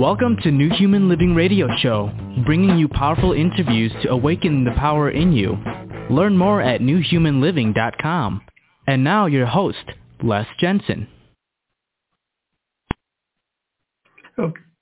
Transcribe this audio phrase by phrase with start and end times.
[0.00, 2.10] Welcome to New Human Living Radio Show,
[2.46, 5.58] bringing you powerful interviews to awaken the power in you.
[6.08, 8.40] Learn more at newhumanliving.com.
[8.86, 9.84] And now your host,
[10.22, 11.06] Les Jensen.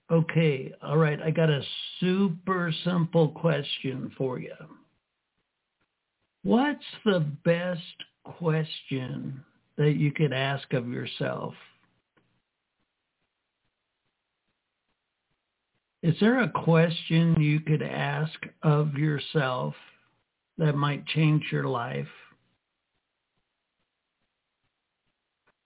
[0.09, 1.21] Okay, all right.
[1.21, 1.62] I got a
[1.98, 4.55] super simple question for you.
[6.45, 7.82] What's the best
[8.22, 9.43] question
[9.79, 11.55] that you could ask of yourself?
[16.02, 19.75] Is there a question you could ask of yourself
[20.57, 22.07] that might change your life?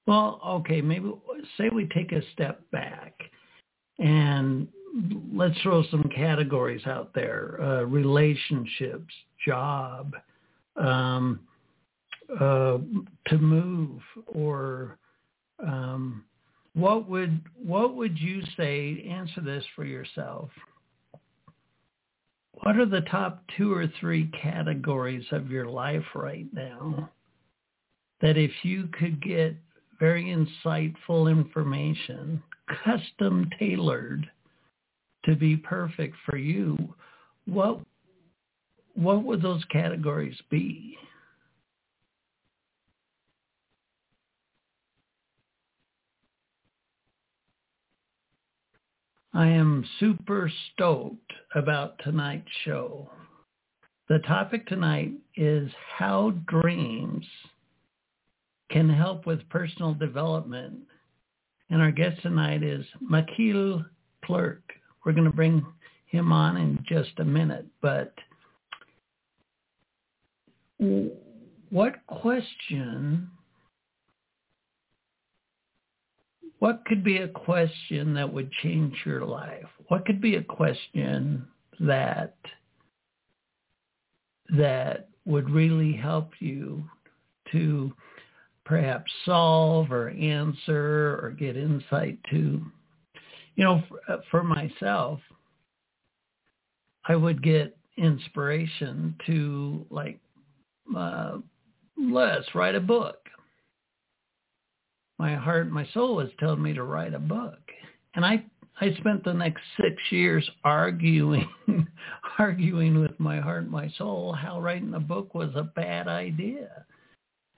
[0.06, 1.12] Well, okay, maybe
[1.56, 3.14] say we take a step back
[3.98, 4.66] and
[5.32, 7.58] let's throw some categories out there.
[7.60, 9.12] Uh, relationships,
[9.46, 10.14] job,
[10.76, 11.40] um,
[12.40, 12.78] uh,
[13.26, 14.98] to move or
[15.64, 16.24] um,
[16.74, 20.50] what would what would you say answer this for yourself?
[22.62, 27.10] What are the top two or three categories of your life right now
[28.20, 29.56] that if you could get
[29.98, 32.42] very insightful information
[32.84, 34.28] custom tailored
[35.24, 36.76] to be perfect for you
[37.46, 37.80] what
[38.94, 40.96] what would those categories be
[49.34, 53.08] I am super stoked about tonight's show.
[54.08, 57.24] The topic tonight is how dreams
[58.70, 60.80] can help with personal development.
[61.70, 63.86] And our guest tonight is Machiel
[64.24, 64.62] Klerk.
[65.04, 65.64] We're going to bring
[66.06, 68.12] him on in just a minute, but
[71.70, 73.30] what question
[76.62, 79.66] what could be a question that would change your life?
[79.88, 81.44] What could be a question
[81.80, 82.36] that
[84.56, 86.84] that would really help you
[87.50, 87.92] to
[88.64, 92.64] perhaps solve or answer or get insight to?
[93.56, 95.18] You know, for, uh, for myself,
[97.08, 100.20] I would get inspiration to like,
[100.96, 101.38] uh,
[101.98, 103.21] let's write a book
[105.22, 107.60] my heart, my soul was telling me to write a book.
[108.16, 108.44] And I,
[108.80, 111.48] I spent the next six years arguing,
[112.40, 116.84] arguing with my heart, my soul, how writing a book was a bad idea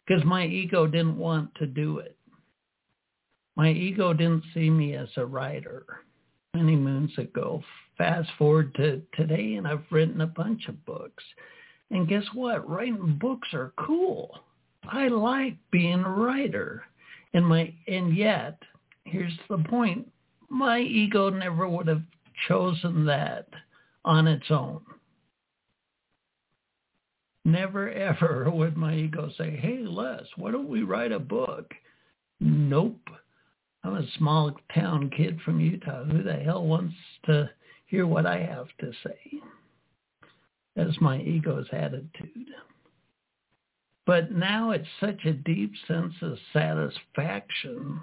[0.07, 2.19] because my ego didn't want to do it.
[3.57, 5.87] My ego didn't see me as a writer
[6.53, 7.63] many moons ago.
[7.97, 11.25] Fast forward to today and I've written a bunch of books.
[11.91, 12.69] And guess what?
[12.69, 14.39] Writing books are cool.
[14.87, 16.85] I like being a writer.
[17.35, 18.59] And my and yet,
[19.05, 20.11] here's the point.
[20.49, 22.03] My ego never would have
[22.49, 23.49] chosen that
[24.05, 24.81] on its own.
[27.45, 31.73] Never ever would my ego say, hey, Les, why don't we write a book?
[32.41, 33.09] Nope.
[33.83, 36.05] I'm a small town kid from Utah.
[36.05, 36.95] Who the hell wants
[37.27, 37.51] to
[37.87, 39.41] hear what I have to say?
[40.75, 42.49] That's my ego's attitude.
[44.07, 48.03] But now it's such a deep sense of satisfaction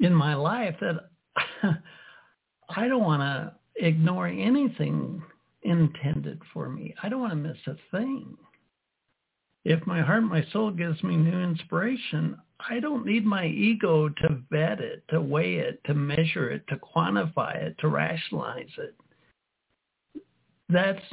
[0.00, 1.10] in my life that
[2.76, 3.54] I don't want to
[3.86, 5.22] ignore anything
[5.62, 6.94] intended for me.
[7.02, 8.36] I don't want to miss a thing.
[9.64, 12.36] If my heart, my soul gives me new inspiration,
[12.68, 16.76] I don't need my ego to vet it, to weigh it, to measure it, to
[16.76, 18.94] quantify it, to rationalize it
[20.74, 21.04] that's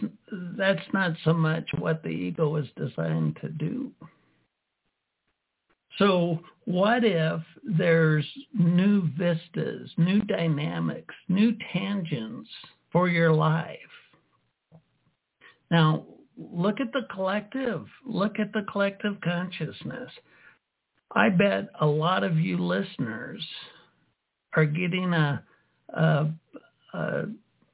[0.57, 3.91] that's not so much what the ego is designed to do.
[5.97, 8.25] So what if there's
[8.57, 12.49] new vistas, new dynamics, new tangents
[12.91, 13.77] for your life?
[15.69, 16.05] Now,
[16.38, 17.85] look at the collective.
[18.05, 20.11] Look at the collective consciousness.
[21.14, 23.46] I bet a lot of you listeners
[24.55, 25.43] are getting a,
[25.93, 26.28] a,
[26.93, 27.23] a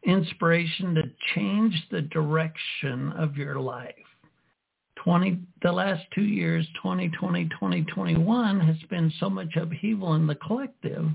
[0.07, 1.03] inspiration to
[1.35, 3.93] change the direction of your life.
[5.03, 11.05] 20, the last two years, 2020, 2021, has been so much upheaval in the collective.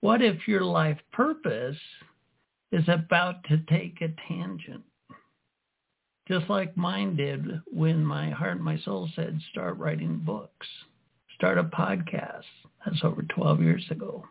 [0.00, 1.78] What if your life purpose
[2.70, 4.82] is about to take a tangent?
[6.28, 10.66] Just like mine did when my heart and my soul said, start writing books,
[11.34, 12.42] start a podcast.
[12.84, 14.24] That's over 12 years ago.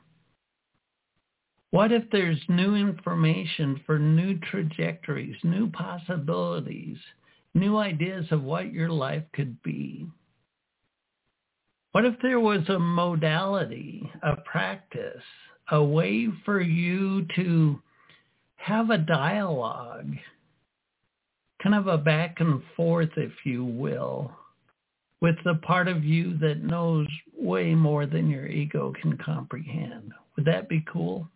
[1.77, 6.97] What if there's new information for new trajectories, new possibilities,
[7.53, 10.07] new ideas of what your life could be?
[11.91, 15.21] What if there was a modality, a practice,
[15.69, 17.79] a way for you to
[18.55, 20.15] have a dialogue,
[21.61, 24.31] kind of a back and forth, if you will,
[25.21, 27.07] with the part of you that knows
[27.37, 30.11] way more than your ego can comprehend.
[30.35, 31.29] Would that be cool?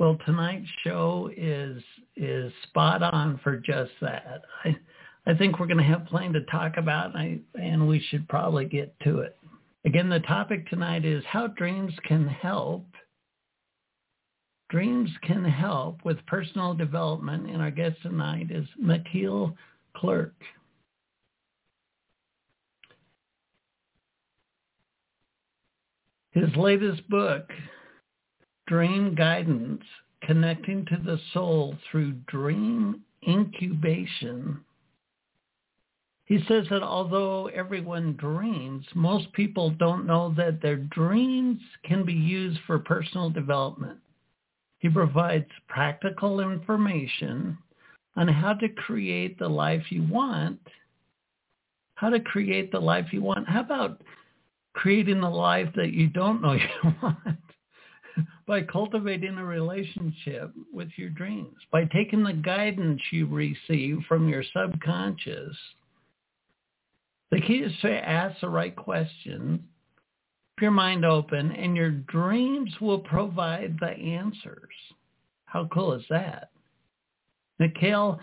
[0.00, 1.82] Well, tonight's show is
[2.16, 4.40] is spot on for just that.
[4.64, 4.74] I
[5.26, 7.18] I think we're going to have plenty to talk about, and,
[7.54, 9.36] I, and we should probably get to it.
[9.84, 12.86] Again, the topic tonight is how dreams can help.
[14.70, 19.54] Dreams can help with personal development, and our guest tonight is Machiel
[19.94, 20.34] Klerk.
[26.30, 27.50] His latest book,
[28.70, 29.82] Dream Guidance,
[30.22, 34.60] Connecting to the Soul Through Dream Incubation.
[36.26, 42.12] He says that although everyone dreams, most people don't know that their dreams can be
[42.12, 43.98] used for personal development.
[44.78, 47.58] He provides practical information
[48.14, 50.60] on how to create the life you want.
[51.96, 53.48] How to create the life you want.
[53.48, 54.00] How about
[54.74, 56.52] creating the life that you don't know
[56.84, 57.36] you want
[58.50, 64.42] by cultivating a relationship with your dreams, by taking the guidance you receive from your
[64.52, 65.56] subconscious.
[67.30, 72.74] The key is to ask the right questions, keep your mind open, and your dreams
[72.80, 74.74] will provide the answers.
[75.44, 76.50] How cool is that?
[77.60, 78.18] Machiel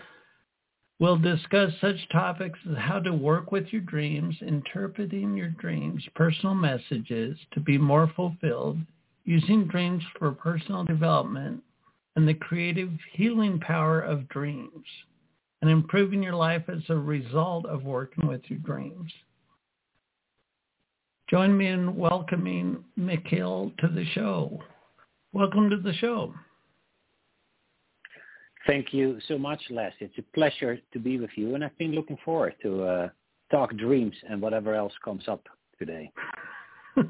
[1.00, 6.54] We'll discuss such topics as how to work with your dreams, interpreting your dreams, personal
[6.54, 8.76] messages to be more fulfilled,
[9.28, 11.62] using dreams for personal development,
[12.16, 14.86] and the creative healing power of dreams,
[15.60, 19.12] and improving your life as a result of working with your dreams.
[21.28, 24.62] Join me in welcoming Machiel to the show.
[25.34, 26.32] Welcome to the show.
[28.66, 29.92] Thank you so much, Les.
[30.00, 33.08] It's a pleasure to be with you, and I've been looking forward to uh,
[33.50, 35.46] talk dreams and whatever else comes up
[35.78, 36.10] today.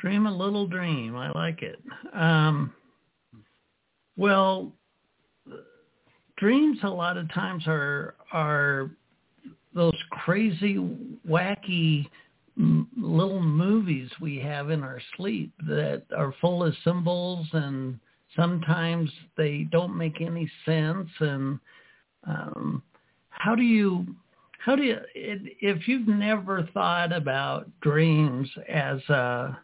[0.00, 1.14] dream a little dream.
[1.14, 1.78] I like it.
[2.14, 2.72] Um,
[4.16, 4.72] well,
[6.36, 8.90] dreams a lot of times are are
[9.74, 10.76] those crazy,
[11.28, 12.06] wacky
[12.96, 17.98] little movies we have in our sleep that are full of symbols and
[18.36, 21.58] sometimes they don't make any sense and
[22.26, 22.82] um,
[23.30, 24.04] how do you
[24.58, 29.58] how do you if you've never thought about dreams as a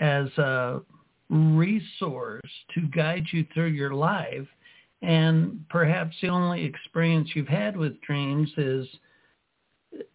[0.00, 0.80] as a
[1.28, 4.46] resource to guide you through your life
[5.02, 8.86] and perhaps the only experience you've had with dreams is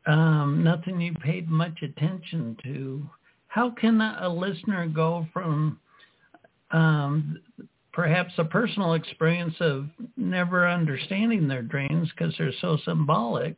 [0.06, 3.09] um, nothing you paid much attention to
[3.47, 5.80] how can a listener go from
[6.71, 7.39] um,
[7.91, 13.57] perhaps a personal experience of never understanding their dreams because they're so symbolic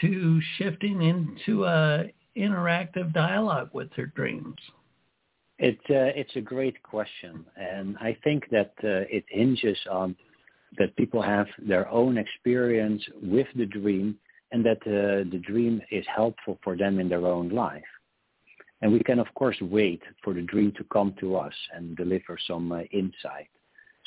[0.00, 2.04] to shifting into a
[2.36, 4.56] interactive dialogue with their dreams?
[5.58, 7.44] It, uh, it's a great question.
[7.56, 10.14] And I think that uh, it hinges on
[10.78, 14.16] that people have their own experience with the dream
[14.52, 17.82] and that uh, the dream is helpful for them in their own life.
[18.80, 22.38] And we can, of course, wait for the dream to come to us and deliver
[22.46, 23.48] some uh, insight.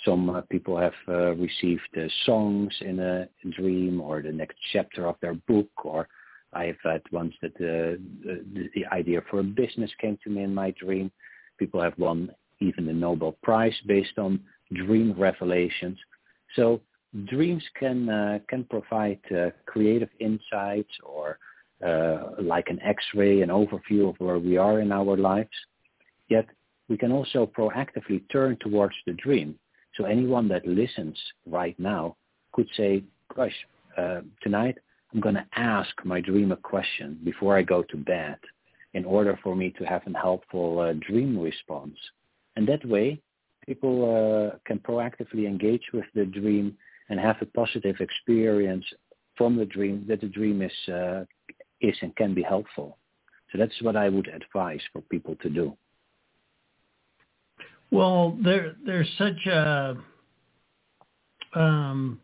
[0.06, 5.08] Some uh, people have uh, received uh, songs in a dream or the next chapter
[5.08, 6.08] of their book or
[6.54, 10.44] I have had once that the, the, the idea for a business came to me
[10.44, 11.12] in my dream.
[11.62, 12.18] People have won
[12.60, 14.32] even the Nobel Prize based on
[14.74, 15.98] dream revelations.
[16.56, 16.82] So
[17.34, 21.26] dreams can uh, can provide uh, creative insights or
[21.90, 25.58] uh, like an X-ray, an overview of where we are in our lives.
[26.30, 26.48] Yet
[26.90, 29.50] we can also proactively turn towards the dream
[29.96, 32.16] so anyone that listens right now
[32.54, 33.04] could say,
[33.36, 33.56] gosh,
[33.98, 34.78] uh, tonight
[35.14, 38.38] I'm going to ask my dream a question before I go to bed
[38.94, 41.98] in order for me to have a helpful uh, dream response.
[42.56, 43.22] And that way,
[43.66, 46.78] people uh, can proactively engage with the dream
[47.10, 48.86] and have a positive experience
[49.38, 51.24] from the dream that the dream is, uh,
[51.80, 52.98] is and can be helpful.
[53.52, 55.76] So that's what I would advise for people to do.
[57.92, 59.98] Well, there there's such a
[61.54, 62.22] um,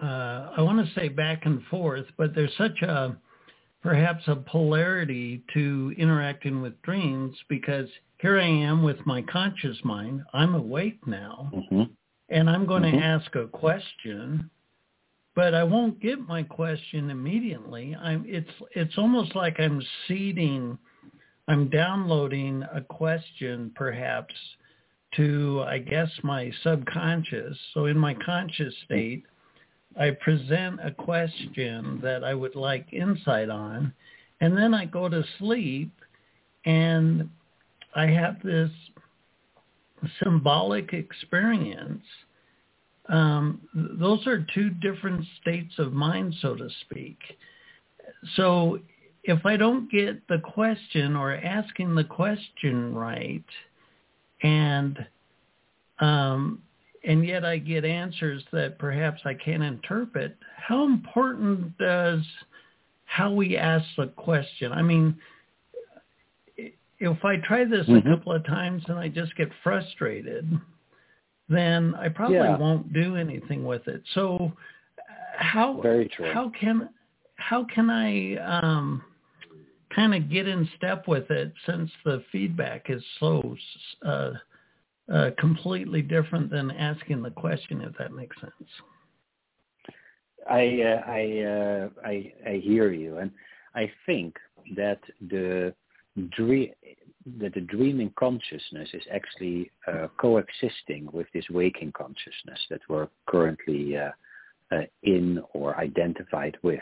[0.00, 3.16] uh, I want to say back and forth, but there's such a
[3.82, 7.88] perhaps a polarity to interacting with dreams because
[8.20, 10.22] here I am with my conscious mind.
[10.32, 11.82] I'm awake now, mm-hmm.
[12.28, 12.98] and I'm going mm-hmm.
[12.98, 14.48] to ask a question,
[15.34, 17.96] but I won't get my question immediately.
[18.00, 20.78] I'm it's it's almost like I'm seeding
[21.48, 24.34] I'm downloading a question perhaps
[25.16, 27.56] to, I guess, my subconscious.
[27.74, 29.24] So in my conscious state,
[29.98, 33.92] I present a question that I would like insight on,
[34.40, 35.92] and then I go to sleep
[36.64, 37.28] and
[37.94, 38.70] I have this
[40.22, 42.04] symbolic experience.
[43.08, 47.18] Um, those are two different states of mind, so to speak.
[48.36, 48.78] So
[49.24, 53.44] if I don't get the question or asking the question right,
[54.42, 55.06] and
[56.00, 56.62] um,
[57.04, 62.22] and yet I get answers that perhaps I can't interpret, how important does
[63.04, 64.72] how we ask the question?
[64.72, 65.16] I mean,
[66.56, 68.08] if I try this mm-hmm.
[68.08, 70.48] a couple of times and I just get frustrated,
[71.48, 72.56] then I probably yeah.
[72.56, 74.02] won't do anything with it.
[74.14, 74.52] So
[75.36, 75.82] how
[76.32, 76.88] how can
[77.34, 79.02] how can I um,
[79.94, 83.56] kind of get in step with it since the feedback is so
[84.06, 84.30] uh,
[85.12, 88.70] uh, completely different than asking the question, if that makes sense.
[90.48, 93.30] I uh, I, uh, I I hear you, and
[93.74, 94.36] I think
[94.76, 95.00] that
[95.30, 95.74] the
[96.36, 96.70] dream
[97.38, 103.96] that the dreaming consciousness is actually uh, coexisting with this waking consciousness that we're currently
[103.96, 104.10] uh,
[104.72, 106.80] uh, in or identified with.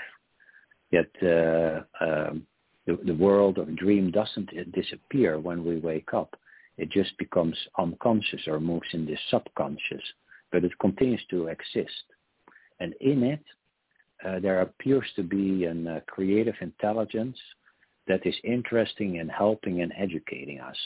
[0.91, 2.47] Yet uh, um,
[2.87, 6.35] the, the world of dream doesn't disappear when we wake up.
[6.81, 10.03] It just becomes unconscious or moves in the subconscious,
[10.51, 12.05] but it continues to exist.
[12.81, 13.45] And in it,
[14.27, 17.37] uh, there appears to be a uh, creative intelligence
[18.09, 20.77] that is interesting in helping and educating us.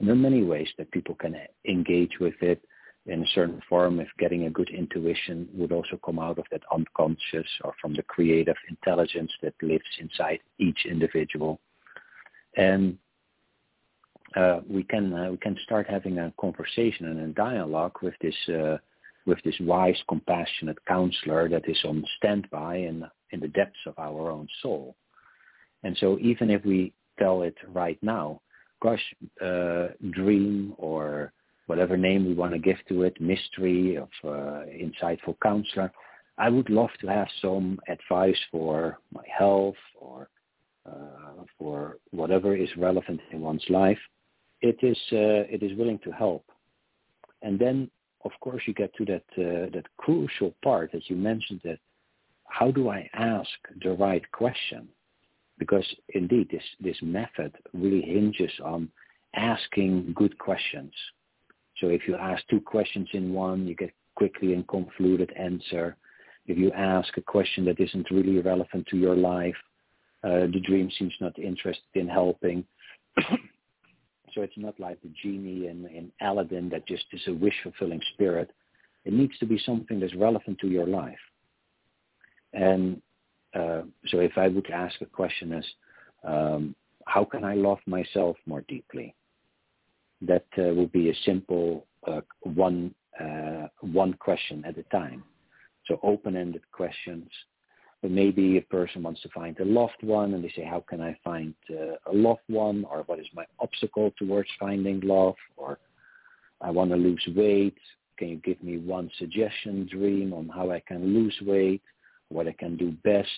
[0.00, 2.60] And there are many ways that people can engage with it
[3.06, 6.62] in a certain form if getting a good intuition would also come out of that
[6.74, 11.60] unconscious or from the creative intelligence that lives inside each individual.
[12.56, 12.98] And
[14.68, 18.78] we can uh, we can start having a conversation and a dialogue with this uh,
[19.26, 24.30] with this wise, compassionate counselor that is on standby in in the depths of our
[24.30, 24.96] own soul.
[25.82, 28.40] And so even if we tell it right now,
[28.82, 29.02] gosh,
[29.40, 31.32] uh, dream or
[31.66, 35.92] whatever name we want to give to it, mystery of uh, insightful counselor,
[36.38, 40.28] I would love to have some advice for my health or
[40.86, 43.98] uh, for whatever is relevant in one's life
[44.70, 46.44] it is uh, it is willing to help.
[47.42, 47.90] And then,
[48.24, 51.78] of course, you get to that uh, that crucial part that you mentioned that
[52.48, 53.50] how do I ask
[53.84, 54.88] the right question?
[55.58, 55.86] Because
[56.20, 58.88] indeed, this this method really hinges on
[59.34, 60.94] asking good questions.
[61.78, 65.96] So if you ask two questions in one, you get quickly and convoluted answer.
[66.46, 69.60] If you ask a question that isn't really relevant to your life,
[70.22, 72.64] uh, the dream seems not interested in helping.
[74.34, 78.50] So it's not like the genie in, in Aladdin that just is a wish-fulfilling spirit.
[79.04, 81.18] It needs to be something that's relevant to your life.
[82.52, 83.00] And
[83.54, 85.64] uh, so if I would ask a question as,
[86.24, 86.74] um,
[87.06, 89.14] how can I love myself more deeply?
[90.22, 95.22] That uh, would be a simple uh, one uh, one question at a time.
[95.86, 97.28] So open-ended questions
[98.08, 101.16] maybe a person wants to find a loved one and they say, how can I
[101.24, 102.84] find uh, a loved one?
[102.90, 105.36] Or what is my obstacle towards finding love?
[105.56, 105.78] Or
[106.60, 107.78] I want to lose weight.
[108.18, 111.82] Can you give me one suggestion, dream on how I can lose weight?
[112.28, 113.28] What I can do best?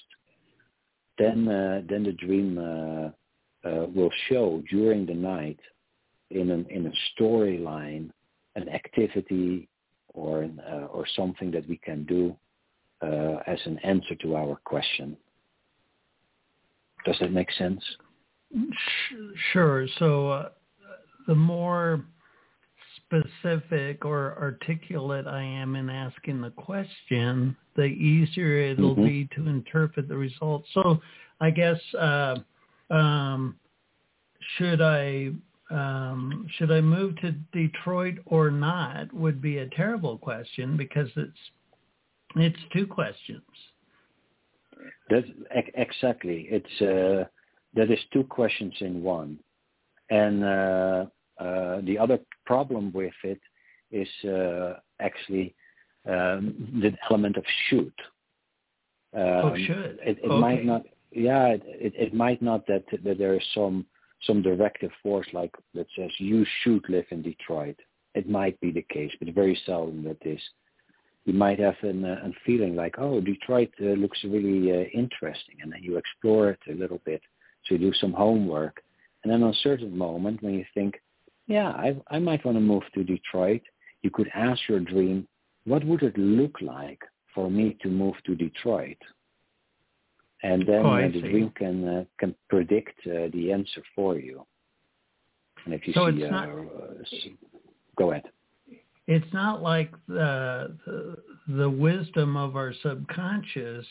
[1.18, 3.10] Then, uh, then the dream uh,
[3.66, 5.58] uh, will show during the night
[6.30, 6.92] in an in a
[7.22, 8.10] storyline
[8.56, 9.68] an activity
[10.14, 12.34] or uh, or something that we can do
[13.02, 15.16] uh, as an answer to our question.
[17.04, 17.82] Does that make sense?
[19.52, 19.86] Sure.
[19.98, 20.48] So uh,
[21.26, 22.04] the more
[22.96, 29.04] specific or articulate I am in asking the question, the easier it'll mm-hmm.
[29.04, 30.68] be to interpret the results.
[30.74, 31.00] So
[31.40, 32.36] I guess uh,
[32.90, 33.56] um,
[34.56, 35.30] should I
[35.70, 41.38] um, should I move to Detroit or not would be a terrible question because it's
[42.36, 43.42] it's two questions.
[45.08, 45.26] That's
[45.74, 46.48] exactly.
[46.50, 47.28] It's uh,
[47.74, 49.38] that is two questions in one,
[50.10, 51.06] and uh,
[51.38, 53.40] uh, the other problem with it
[53.90, 55.54] is uh, actually
[56.06, 57.92] um, the element of should.
[59.14, 59.98] Um, oh, should.
[60.02, 60.40] It, it okay.
[60.40, 60.82] might not.
[61.12, 63.86] Yeah, it, it, it might not that that there is some
[64.22, 67.76] some directive force like that says you should live in Detroit.
[68.14, 70.40] It might be the case, but very seldom that is
[71.26, 75.56] you might have an, uh, a feeling like, oh, Detroit uh, looks really uh, interesting,
[75.60, 77.20] and then you explore it a little bit.
[77.64, 78.82] So you do some homework,
[79.22, 81.02] And then on a certain moment when you think,
[81.48, 83.62] yeah, I, I might want to move to Detroit,
[84.02, 85.26] you could ask your dream,
[85.64, 87.00] what would it look like
[87.34, 88.98] for me to move to Detroit?
[90.44, 94.46] And then oh, uh, the dream can uh, can predict uh, the answer for you.
[95.64, 96.48] And if you so see, it's not,
[97.96, 98.26] go ahead.
[99.06, 101.16] It's not like the, the
[101.48, 103.86] the wisdom of our subconscious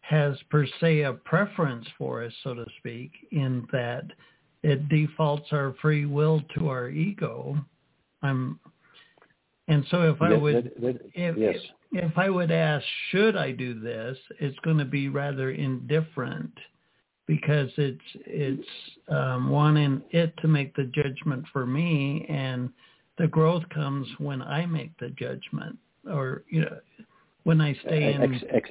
[0.00, 4.04] has per se a preference for us, so to speak, in that
[4.62, 7.56] it defaults our free will to our ego.
[8.22, 8.58] I'm,
[9.68, 11.56] and so if I That- would, that- that- if, yes.
[11.92, 14.16] if, if I would ask, should I do this?
[14.38, 16.52] It's going to be rather indifferent
[17.26, 18.68] because it's it's
[19.08, 22.70] um, wanting it to make the judgment for me, and
[23.20, 25.76] the growth comes when I make the judgment,
[26.10, 26.78] or you know,
[27.44, 28.22] when I stay in.
[28.22, 28.70] Ex- ex-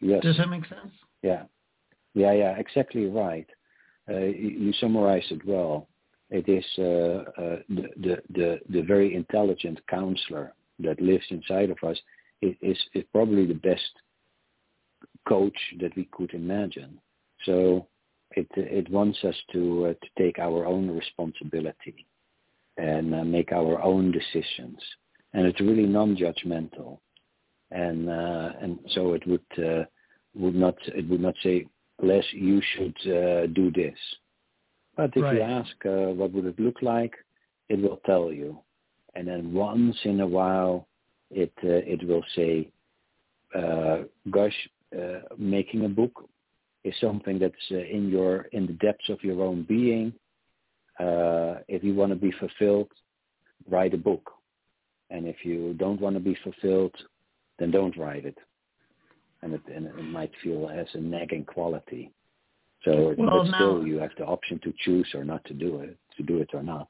[0.00, 0.22] yes.
[0.22, 0.92] Does that make sense?
[1.22, 1.44] Yeah.
[2.14, 3.46] Yeah, yeah, exactly right.
[4.10, 5.86] Uh, you, you summarized it well.
[6.30, 6.82] It is uh,
[7.40, 11.96] uh, the, the, the, the very intelligent counselor that lives inside of us
[12.42, 13.92] is, is, is probably the best
[15.28, 16.98] coach that we could imagine.
[17.44, 17.86] So
[18.32, 22.06] it, it wants us to, uh, to take our own responsibility
[22.78, 24.78] and uh, make our own decisions.
[25.34, 26.98] And it's really non-judgmental.
[27.70, 29.84] And, uh, and so it would, uh,
[30.34, 31.66] would not, it would not say,
[32.00, 33.98] Les, you should uh, do this.
[34.96, 35.36] But if Right.
[35.36, 37.14] you ask uh, what would it look like,
[37.68, 38.58] it will tell you.
[39.14, 40.86] And then once in a while,
[41.30, 42.70] it uh, it will say,
[43.54, 44.58] uh, "Gosh,
[44.96, 46.28] uh, making a book
[46.84, 50.12] is something that's uh, in your in the depths of your own being.
[50.98, 52.90] Uh, if you want to be fulfilled,
[53.68, 54.30] write a book.
[55.10, 56.94] And if you don't want to be fulfilled,
[57.58, 58.38] then don't write it."
[59.42, 62.10] And it, and it might feel as a nagging quality.
[62.84, 65.80] So, Well, but still, now- you have the option to choose or not to do
[65.80, 66.88] it, to do it or not.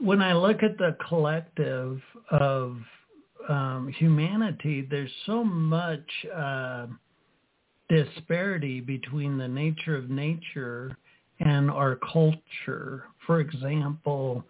[0.00, 2.00] when I look at the collective
[2.30, 2.78] of
[3.48, 6.86] um, humanity, there's so much uh,
[7.88, 10.96] disparity between the nature of nature
[11.40, 13.04] and our culture.
[13.26, 14.44] For example,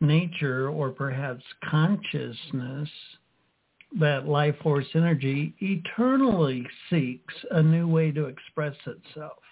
[0.00, 2.88] nature or perhaps consciousness,
[3.98, 9.42] that life force energy eternally seeks a new way to express itself.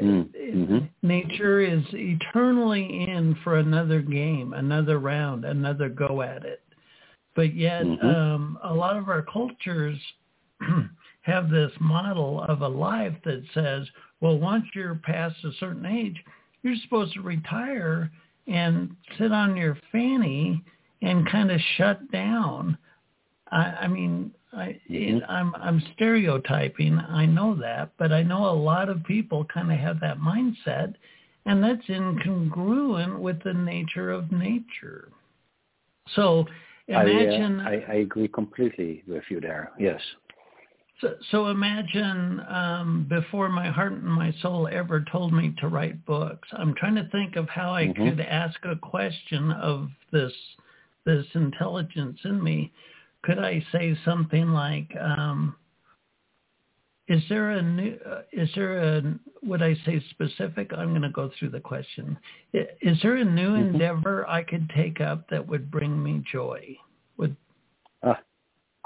[0.00, 0.88] Mm, mhm.
[1.02, 6.62] Nature is eternally in for another game, another round, another go at it.
[7.34, 8.04] But yet, Mhm.
[8.04, 9.98] um, a lot of our cultures
[11.26, 13.86] have this model of a life that says,
[14.20, 16.16] well, once you're past a certain age,
[16.62, 18.10] you're supposed to retire
[18.46, 20.62] and sit on your fanny
[21.02, 22.78] and kind of shut down.
[23.50, 24.80] I, I mean, I.
[25.28, 26.98] I'm I'm stereotyping.
[26.98, 30.94] I know that, but I know a lot of people kind of have that mindset,
[31.44, 35.10] and that's incongruent with the nature of nature.
[36.14, 36.46] So
[36.88, 37.60] imagine.
[37.60, 39.72] I, uh, I, I agree completely with you there.
[39.78, 40.00] Yes.
[41.00, 46.04] So, so imagine um, before my heart and my soul ever told me to write
[46.06, 46.48] books.
[46.52, 47.96] I'm trying to think of how I Mhm.
[47.96, 50.32] could ask a question of this
[51.04, 52.72] this intelligence in me.
[53.22, 55.54] Could I say something like, um,
[57.08, 57.96] "Is there a new?
[58.04, 59.18] Uh, is there a?
[59.42, 60.72] Would I say specific?
[60.72, 62.18] I'm going to go through the question.
[62.54, 63.60] I- Is there a new Mhm.
[63.74, 66.76] endeavor I could take up that would bring me joy?
[67.18, 67.36] Would
[68.02, 68.18] Ah,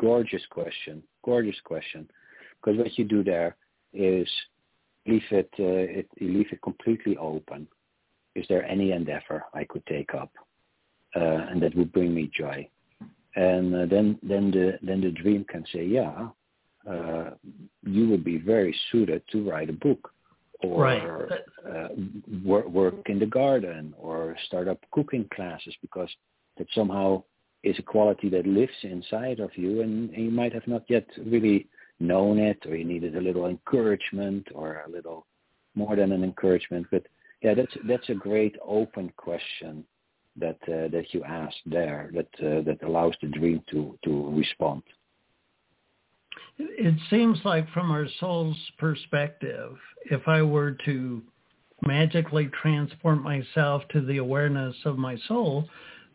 [0.01, 1.03] gorgeous question.
[1.25, 2.09] Gorgeous question.
[2.57, 3.57] Because what you do there
[3.93, 4.29] is
[5.07, 7.67] leave it, uh, it you leave it completely open.
[8.35, 10.33] Is there any endeavor I could take up,
[11.17, 12.69] uh, and that would bring me joy?
[13.37, 16.29] And uh, then then the then the dream can say, yeah,
[16.91, 17.31] uh,
[17.83, 20.13] you would be very suited to write a book,
[20.63, 21.03] or Right.
[21.73, 21.89] uh,
[22.45, 26.11] work, work in the garden, or start up cooking classes, because
[26.57, 27.23] that somehow
[27.63, 31.07] is a quality that lives inside of you and, and you might have not yet
[31.27, 31.69] really
[31.99, 35.27] known it or you needed a little encouragement or a little
[35.75, 37.03] more than an encouragement but
[37.43, 39.85] yeah that's that's a great open question
[40.37, 44.83] that uh, that you asked there that uh, that allows the dream to to respond.
[46.59, 49.77] It seems like from our soul's perspective,
[50.11, 51.23] if I were to
[51.83, 55.69] magically transport myself to the awareness of my soul,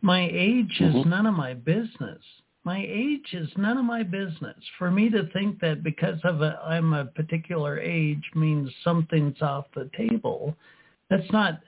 [0.06, 1.06] my age is Mhm.
[1.08, 2.24] none of my business.
[2.64, 4.64] My age is none of my business.
[4.78, 9.66] For me to think that because of a, I'm a particular age means something's off
[9.72, 10.56] the table,
[11.10, 11.60] that's not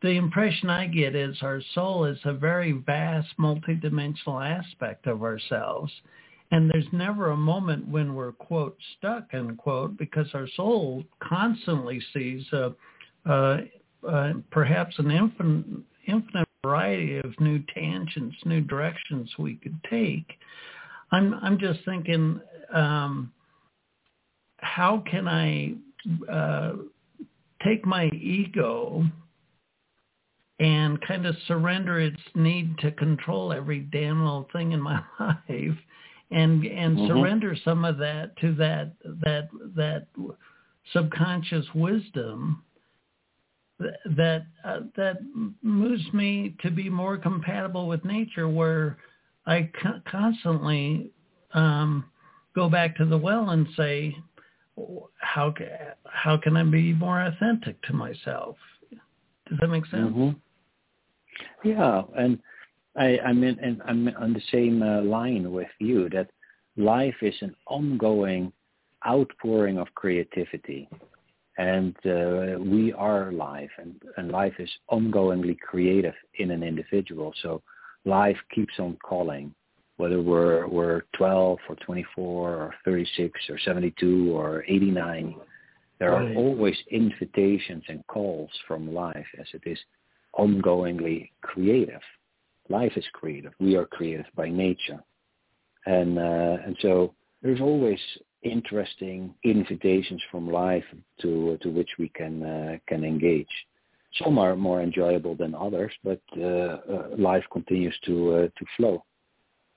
[0.00, 5.92] the impression I get is our soul is a very vast multidimensional aspect of ourselves
[6.50, 12.50] And there's never a moment when we're, quote, stuck, unquote, because our soul constantly sees
[12.54, 12.70] uh,
[13.26, 13.58] uh,
[14.08, 15.66] uh, perhaps an infinite,
[16.06, 20.26] infinite variety of new tangents, new directions we could take.
[21.12, 22.40] I'm, I'm just thinking,
[22.72, 23.32] um,
[24.58, 25.74] how can I
[26.30, 26.72] uh,
[27.64, 29.04] take my ego
[30.60, 35.78] and kind of surrender its need to control every damn little thing in my life
[36.30, 37.06] and and mm-hmm.
[37.06, 38.92] surrender some of that to that
[39.24, 40.06] that that
[40.92, 42.62] subconscious wisdom
[43.78, 45.18] that uh, that
[45.62, 48.98] moves me to be more compatible with nature where
[49.46, 49.70] I
[50.10, 51.10] constantly
[51.54, 52.04] um,
[52.54, 54.16] go back to the well and say
[55.20, 55.54] how
[56.04, 58.56] how can I be more authentic to myself?
[59.48, 60.12] Does that make sense?
[60.12, 61.68] Mm-hmm.
[61.68, 62.38] yeah and
[62.96, 66.30] I, I'm in, and I'm on the same uh, line with you that
[66.76, 68.52] life is an ongoing
[69.06, 70.88] outpouring of creativity,
[71.58, 77.34] and uh, we are life, and, and life is ongoingly creative in an individual.
[77.42, 77.62] So
[78.04, 79.54] life keeps on calling,
[79.96, 85.34] whether we're we're 12 or 24 or 36 or 72 or 89.
[85.98, 89.78] There are always invitations and calls from life as it is
[90.38, 92.00] ongoingly creative
[92.68, 93.52] life is creative.
[93.58, 95.02] We are creative by nature.
[95.86, 97.98] And, uh, and so there's always
[98.42, 100.84] interesting invitations from life
[101.22, 103.48] to, to which we can, uh, can engage.
[104.22, 109.04] Some are more enjoyable than others, but uh, uh life continues to, uh, to flow.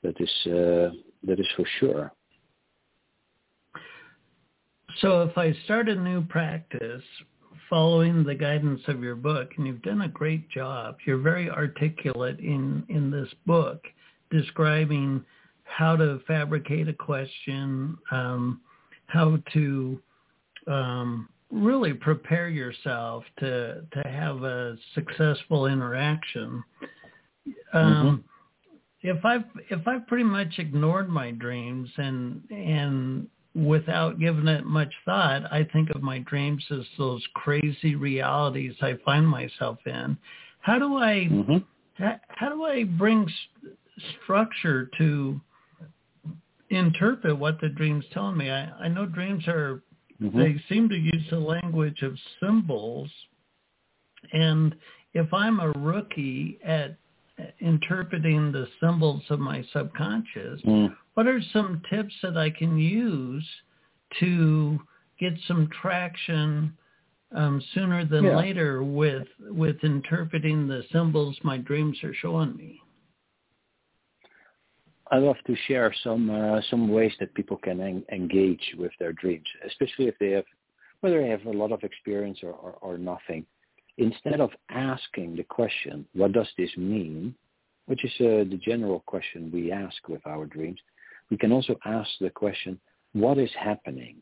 [0.04, 0.92] That is, uh,
[1.24, 2.12] that is for sure.
[5.00, 7.04] So if I start a new practice,
[7.72, 10.98] following the guidance of your book, and you've done a great job.
[11.08, 13.86] You're very articulate in, in this book,
[14.30, 15.24] describing
[15.76, 18.62] how to fabricate a question, um,
[19.08, 20.02] how to
[20.68, 26.64] um, really prepare yourself to to have a successful interaction.
[27.74, 28.24] Um,
[29.04, 29.08] mm-hmm.
[29.08, 34.94] If I've if I've pretty much ignored my dreams and and without giving it much
[35.04, 40.18] thought, I think of my dreams as those crazy realities I find myself in.
[40.62, 41.58] How do I mm-hmm.
[41.96, 43.76] how, how, do I bring st-
[44.24, 45.42] structure to
[46.72, 48.50] interpret what the dream's telling me?
[48.50, 49.84] I, I know dreams are
[50.22, 50.38] mm-hmm.
[50.38, 53.10] they seem to use the language of symbols,
[54.34, 54.76] and
[55.14, 56.98] if I'm a rookie at
[57.60, 63.46] interpreting the symbols of my subconscious, mm what are some tips that I can use
[64.22, 64.80] to
[65.20, 66.74] get some traction
[67.36, 68.38] um, sooner than yeah.
[68.38, 72.80] later with with interpreting the symbols my dreams are showing me?
[75.12, 79.14] I love to share some uh, some ways that people can en- engage with their
[79.14, 80.46] dreams, especially if they have
[81.02, 83.46] whether they have a lot of experience or, or, or nothing.
[83.98, 87.36] Instead of asking the question, "What does this mean?"
[87.92, 90.80] which is uh, the general question we ask with our dreams,
[91.30, 92.80] we can also ask the question,
[93.12, 94.16] what is happening?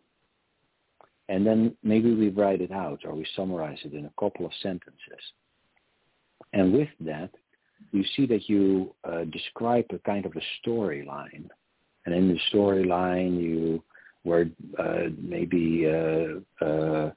[1.28, 4.52] And then maybe we write it out or we summarize it in a couple of
[4.63, 5.23] sentences.
[6.54, 7.30] And with that,
[7.92, 11.50] you see that you uh, describe a kind of a storyline.
[12.06, 13.84] And in the storyline, you
[14.24, 17.12] were uh, maybe uh, uh,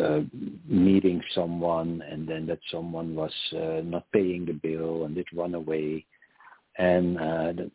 [0.00, 0.20] uh
[0.66, 3.32] meeting someone and then that someone was
[3.84, 6.04] not paying the bill and did run away
[6.78, 7.16] and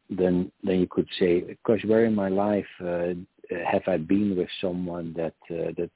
[0.09, 5.13] then then you could say, because where in my life have I been with someone
[5.15, 5.89] that that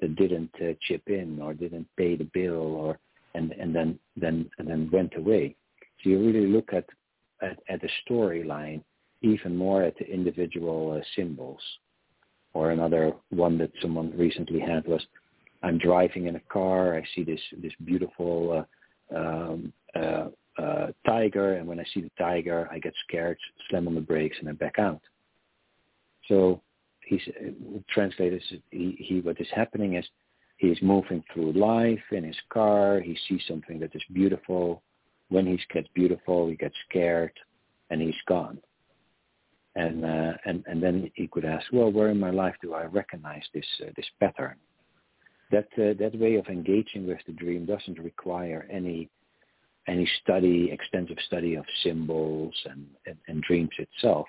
[0.00, 2.98] that didn't chip in or didn't pay the bill or
[3.34, 5.56] and and then then and then went away.
[6.04, 6.84] You really look at
[7.42, 8.82] at, at the storyline
[9.24, 11.60] even more at the individual uh, symbols.
[12.52, 15.04] Or another one that someone recently had was,
[15.62, 16.96] I'm driving in a car.
[16.96, 18.64] I see this this beautiful
[19.12, 23.38] uh, um, uh, uh, tiger, and when I see the tiger, I get scared,
[23.68, 25.00] slam on the brakes, and I back out.
[26.28, 26.60] So
[27.06, 27.22] he's
[27.88, 28.42] translated.
[28.70, 30.04] He, he what is happening is
[30.58, 33.00] he's moving through life in his car.
[33.00, 34.82] He sees something that is beautiful.
[35.34, 37.32] When he gets beautiful, he gets scared,
[37.90, 38.56] and he's gone.
[39.74, 42.84] And uh, and and then he could ask, well, where in my life do I
[42.84, 44.54] recognize this uh, this pattern?
[45.50, 49.10] That uh, that way of engaging with the dream doesn't require any
[49.88, 54.26] any study, extensive study of symbols and, and, and dreams itself.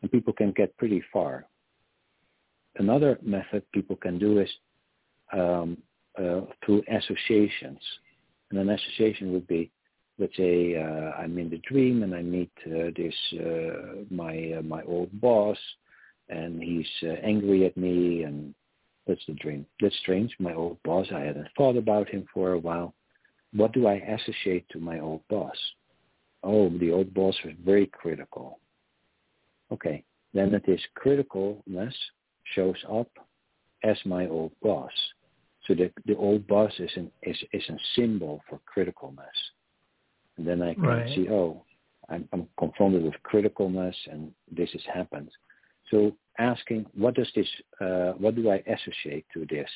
[0.00, 1.44] And people can get pretty far.
[2.76, 4.50] Another method people can do is
[5.32, 5.76] um,
[6.16, 7.82] uh, through associations.
[8.50, 9.70] And an association would be
[10.18, 14.62] let's say uh, I'm in the dream and I meet uh, this uh, my uh,
[14.62, 15.58] my old boss,
[16.28, 18.54] and he's uh, angry at me, and
[19.06, 19.66] that's the dream.
[19.80, 20.34] That's strange.
[20.38, 21.06] My old boss.
[21.14, 22.94] I hadn't thought about him for a while.
[23.52, 25.56] What do I associate to my old boss?
[26.42, 28.60] Oh, the old boss was very critical.
[29.72, 31.94] Okay, then it is criticalness
[32.54, 33.08] shows up
[33.82, 34.92] as my old boss.
[35.66, 39.24] So the, the old boss is, an, is, is a symbol for criticalness.
[40.36, 41.14] And then I can right.
[41.14, 41.64] see, oh,
[42.08, 45.30] I'm, I'm confronted with criticalness and this has happened.
[45.90, 47.48] So asking, what does this,
[47.80, 49.70] uh, what do I associate to this?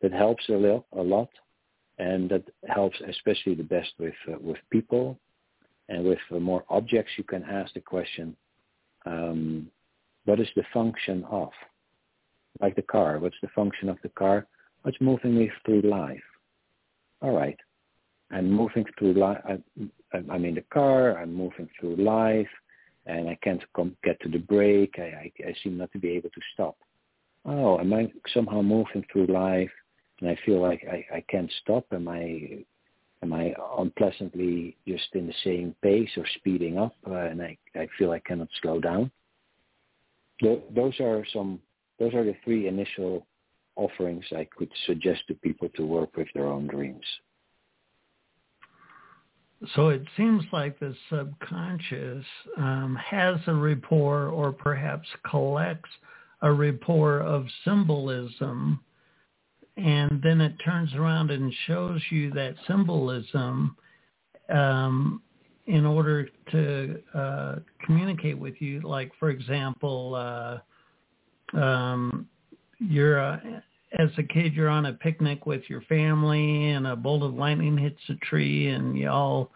[0.00, 1.30] That helps a, little, a lot,
[1.98, 5.18] and that helps especially the best with uh, with people,
[5.88, 7.12] and with uh, more objects.
[7.16, 8.36] You can ask the question,
[9.06, 9.68] um,
[10.24, 11.50] what is the function of?
[12.60, 14.46] Like the car, what's the function of the car?
[14.82, 16.22] What's moving me through life?
[17.20, 17.58] All right,
[18.30, 19.40] I'm moving through life.
[20.12, 21.18] I'm in the car.
[21.18, 22.48] I'm moving through life,
[23.06, 24.94] and I can't come, get to the brake.
[24.98, 26.76] I, I, I seem not to be able to stop.
[27.44, 29.70] Oh, am I somehow moving through life,
[30.20, 31.86] and I feel like I, I can't stop?
[31.92, 32.64] Am I
[33.22, 37.88] am I unpleasantly just in the same pace or speeding up, uh, and I, I
[37.98, 39.10] feel I cannot slow down?
[40.40, 41.60] those are some.
[41.98, 43.26] Those are the three initial
[43.74, 47.04] offerings I could suggest to people to work with their own dreams.
[49.74, 52.24] So it seems like the subconscious
[52.56, 55.90] um, has a rapport or perhaps collects
[56.42, 58.80] a rapport of symbolism
[59.78, 63.76] and then it turns around and shows you that symbolism
[64.48, 65.22] um,
[65.66, 68.80] in order to uh, communicate with you.
[68.80, 70.14] Like, for example,
[71.54, 72.28] uh, um,
[72.80, 73.38] you're uh,
[73.92, 77.78] as a kid, you're on a picnic with your family, and a bolt of lightning
[77.78, 79.50] hits a tree, and y'all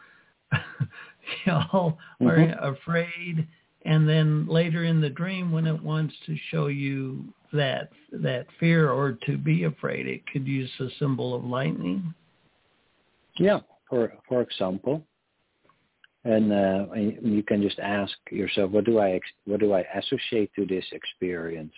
[1.47, 2.27] y'all mm-hmm.
[2.27, 3.47] are afraid.
[3.85, 8.91] And then later in the dream, when it wants to show you that that fear
[8.91, 12.15] or to be afraid, it could use the symbol of lightning.
[13.39, 15.05] Yeah, for for example,
[16.25, 20.65] and uh, you can just ask yourself, what do I what do I associate to
[20.65, 21.73] this experience?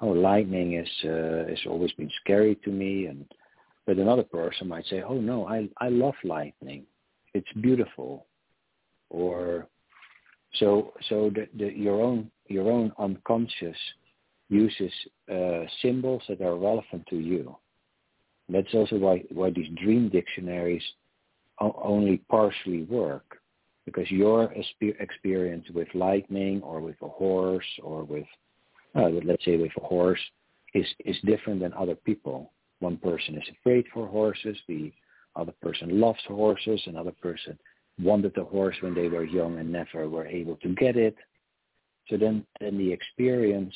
[0.00, 3.24] Oh, lightning is uh, has always been scary to me, and
[3.86, 6.84] but another person might say, oh no, I I love lightning,
[7.34, 8.26] it's beautiful,
[9.10, 9.66] or
[10.54, 13.76] so so the, the your own your own unconscious
[14.48, 14.92] uses
[15.30, 17.56] uh, symbols that are relevant to you.
[18.48, 20.82] That's also why why these dream dictionaries
[21.60, 23.38] only partially work
[23.84, 24.52] because your
[25.00, 28.26] experience with lightning or with a horse or with
[28.94, 30.20] uh, let's say with a horse,
[30.74, 32.52] is is different than other people.
[32.80, 34.92] One person is afraid for horses, the
[35.34, 37.58] other person loves horses, another person
[38.00, 41.16] wanted a horse when they were young and never were able to get it.
[42.08, 43.74] So then, then the experience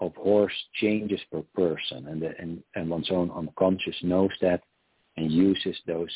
[0.00, 4.62] of horse changes per person, and, the, and and one's own unconscious knows that
[5.16, 6.14] and uses those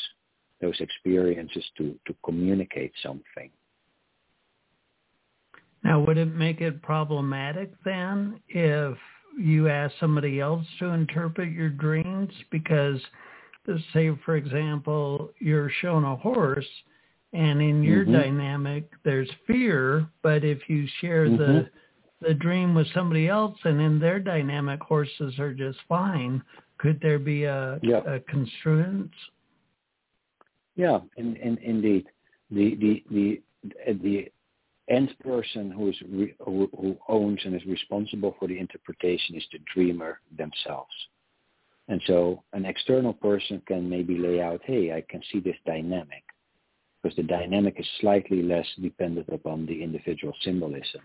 [0.61, 3.49] those experiences to to communicate something.
[5.83, 8.97] Now, would it make it problematic then if
[9.37, 12.31] you ask somebody else to interpret your dreams?
[12.51, 12.99] Because,
[13.93, 16.67] say, for example, you're shown a horse,
[17.31, 18.13] and in your mm-hmm.
[18.13, 20.07] dynamic, there's fear.
[20.21, 21.37] But if you share mm-hmm.
[21.37, 21.69] the
[22.21, 26.43] the dream with somebody else, and in their dynamic, horses are just fine.
[26.77, 28.01] Could there be a, yeah.
[28.05, 29.13] a construence?
[30.75, 32.07] Yeah, in, in, indeed.
[32.51, 33.41] The the the
[34.01, 34.31] the
[34.89, 39.43] end person who is re, who, who owns and is responsible for the interpretation is
[39.51, 40.93] the dreamer themselves.
[41.87, 46.23] And so an external person can maybe lay out, hey, I can see this dynamic,
[47.01, 51.01] because the dynamic is slightly less dependent upon the individual symbolism.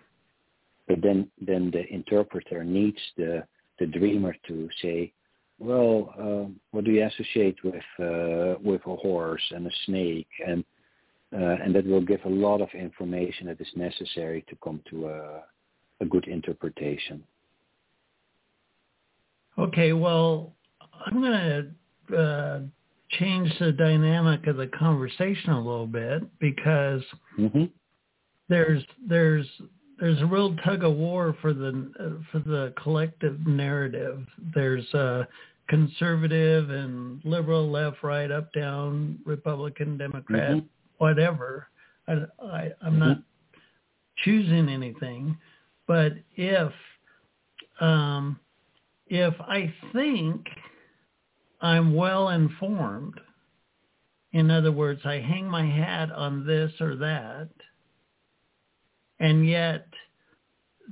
[0.87, 3.45] But then, then the interpreter needs the,
[3.79, 5.13] the dreamer to say,
[5.59, 10.65] well, uh, what do you associate with uh, with a horse and a snake and
[11.33, 15.43] and that will give a lot of information that is necessary to come to a,
[16.01, 17.23] a good interpretation.
[19.59, 20.53] Okay, well,
[21.07, 21.73] I'm going
[22.11, 22.61] to uh,
[23.19, 27.03] change the dynamic of the conversation a little bit because
[27.39, 27.65] mm-hmm.
[28.49, 29.47] there's there's
[30.01, 34.27] there's a real tug of war for the uh, for the collective narrative.
[34.55, 35.27] There's a
[35.69, 40.67] conservative and liberal, left, right, up, down, Republican, Democrat, mm-hmm
[40.99, 41.69] whatever.
[42.09, 43.19] I, I, I'm not
[44.25, 45.37] choosing anything,
[45.87, 46.73] but if
[47.81, 48.39] um,
[49.07, 50.47] if I think
[51.61, 53.21] I'm well informed
[54.33, 57.51] In other words, I hang my hat on this or that,
[59.21, 59.87] and yet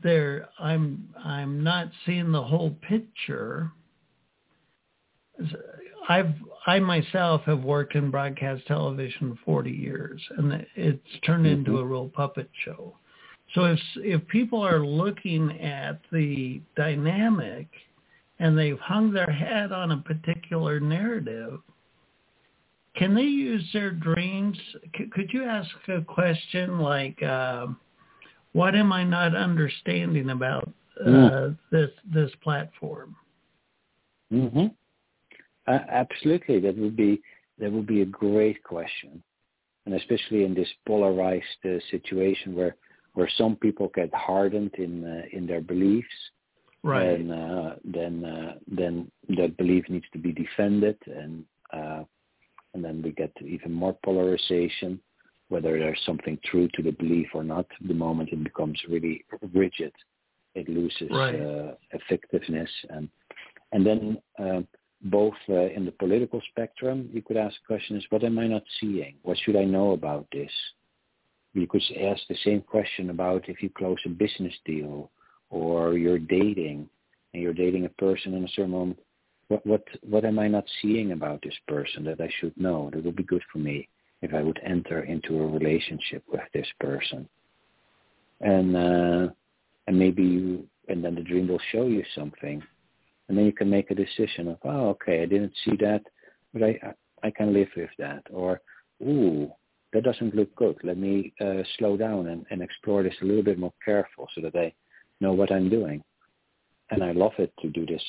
[0.03, 3.73] there I'm I'm not seeing the whole picture.
[6.09, 6.35] I've
[6.67, 11.67] I myself have worked in broadcast television 40 years, and it's turned mm-hmm.
[11.67, 12.97] into a real puppet show.
[13.55, 17.69] So if if people are looking at the dynamic
[18.39, 21.61] and they've hung their hat on a particular narrative,
[22.97, 24.59] can they use their dreams?
[25.13, 27.67] could you ask a question like, uh,
[28.53, 31.59] "What am I not understanding about uh, mm.
[31.71, 33.17] this this platform?"
[34.33, 34.67] Mm-hmm.
[35.67, 37.23] Uh, absolutely, that would be
[37.59, 39.23] that would be a great question,
[39.87, 42.77] and especially in this polarized uh, situation where
[43.15, 46.09] where some people get hardened in uh, in their beliefs,
[46.83, 47.21] right?
[47.21, 52.05] And uh, then uh, then that belief needs to be defended, and uh,
[52.75, 54.99] and then we get even more polarization,
[55.49, 57.67] whether there's something true to the belief or not.
[57.87, 59.93] The moment it becomes really rigid,
[60.55, 61.41] it loses right.
[61.41, 63.09] uh, effectiveness, and
[63.73, 64.63] and then uh,
[65.05, 69.17] both uh, in the political spectrum, you could ask questions: What am I not seeing?
[69.23, 70.51] What should I know about this?
[71.55, 75.11] You could ask the same question about if you close a business deal
[75.51, 76.89] or you're dating
[77.33, 78.99] and you're dating a person in a certain moment.
[79.49, 82.91] What what what am I not seeing about this person that I should know?
[82.93, 83.89] That would be good for me
[84.23, 87.29] if I would enter into a relationship with this person.
[88.41, 89.33] And uh,
[89.87, 92.63] and maybe you and then the dream will show you something,
[93.33, 96.03] and then you can make a decision of oh okay I didn't see that,
[96.53, 96.79] but I
[97.23, 98.61] I can live with that or
[99.03, 99.51] ooh
[99.95, 100.77] that doesn't look good.
[100.83, 104.43] Let me uh, slow down and, and explore this a little bit more careful so
[104.43, 104.75] that I
[105.21, 106.03] know what I'm doing.
[106.91, 108.03] And I love it to do this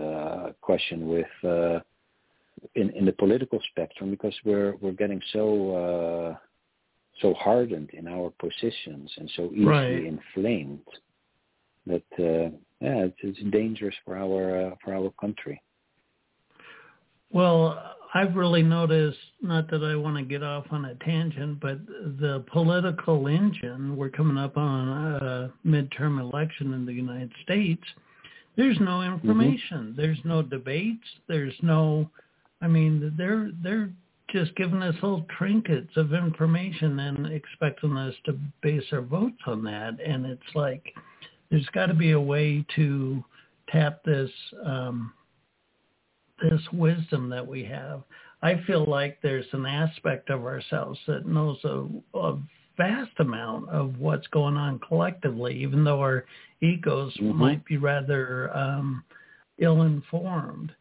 [0.00, 1.78] uh, question with uh,
[2.74, 5.46] in in the political spectrum because we're we're getting so
[5.82, 6.36] uh,
[7.20, 10.04] so hardened in our positions and so easily right.
[10.04, 10.88] inflamed
[11.86, 12.50] that uh,
[12.84, 15.60] yeah it's, it's dangerous for our uh, for our country.
[17.30, 21.84] Well, I've really noticed, not that I want to get off on a tangent, but
[21.84, 27.82] the political engine, we're coming up on a midterm election in the United States.
[28.56, 29.14] There's no mm-hmm.
[29.14, 29.78] information.
[29.78, 30.00] Mm-hmm.
[30.00, 31.08] There's no debates.
[31.26, 32.08] There's no,
[32.62, 33.90] I mean, they're they're
[34.30, 39.64] just giving us little trinkets of information and expecting us to base our votes on
[39.64, 39.98] that.
[40.04, 40.84] And it's like,
[41.54, 43.22] there's got to be a way to
[43.68, 44.30] tap this
[44.66, 45.12] um,
[46.42, 48.02] this wisdom that we have.
[48.42, 51.86] I feel like there's an aspect of ourselves that knows a,
[52.18, 52.38] a
[52.76, 56.24] vast amount of what's going on collectively, even though our
[56.60, 57.38] egos mm-hmm.
[57.38, 59.04] might be rather um,
[59.58, 60.72] ill-informed.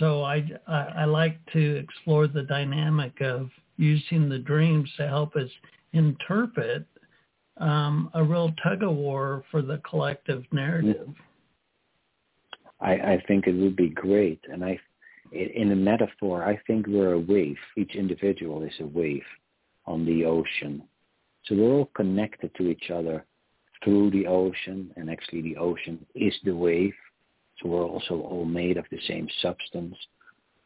[0.00, 5.36] So I, I, I like to explore the dynamic of using the dreams to help
[5.36, 5.50] us
[5.92, 6.84] interpret
[7.58, 11.08] um, a real tug of war for the collective narrative.
[12.80, 14.78] I, I think it would be great, and I
[15.32, 17.56] in a metaphor, I think we're a wave.
[17.76, 19.24] Each individual is a wave
[19.86, 20.82] on the ocean.
[21.44, 23.24] So we're all connected to each other
[23.84, 26.94] through the ocean, and actually the ocean is the wave.
[27.60, 29.96] So we're also all made of the same substance,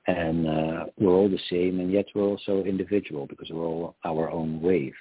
[0.06, 4.30] and uh, we're all the same, and yet we're also individual because we're all our
[4.30, 4.94] own wave.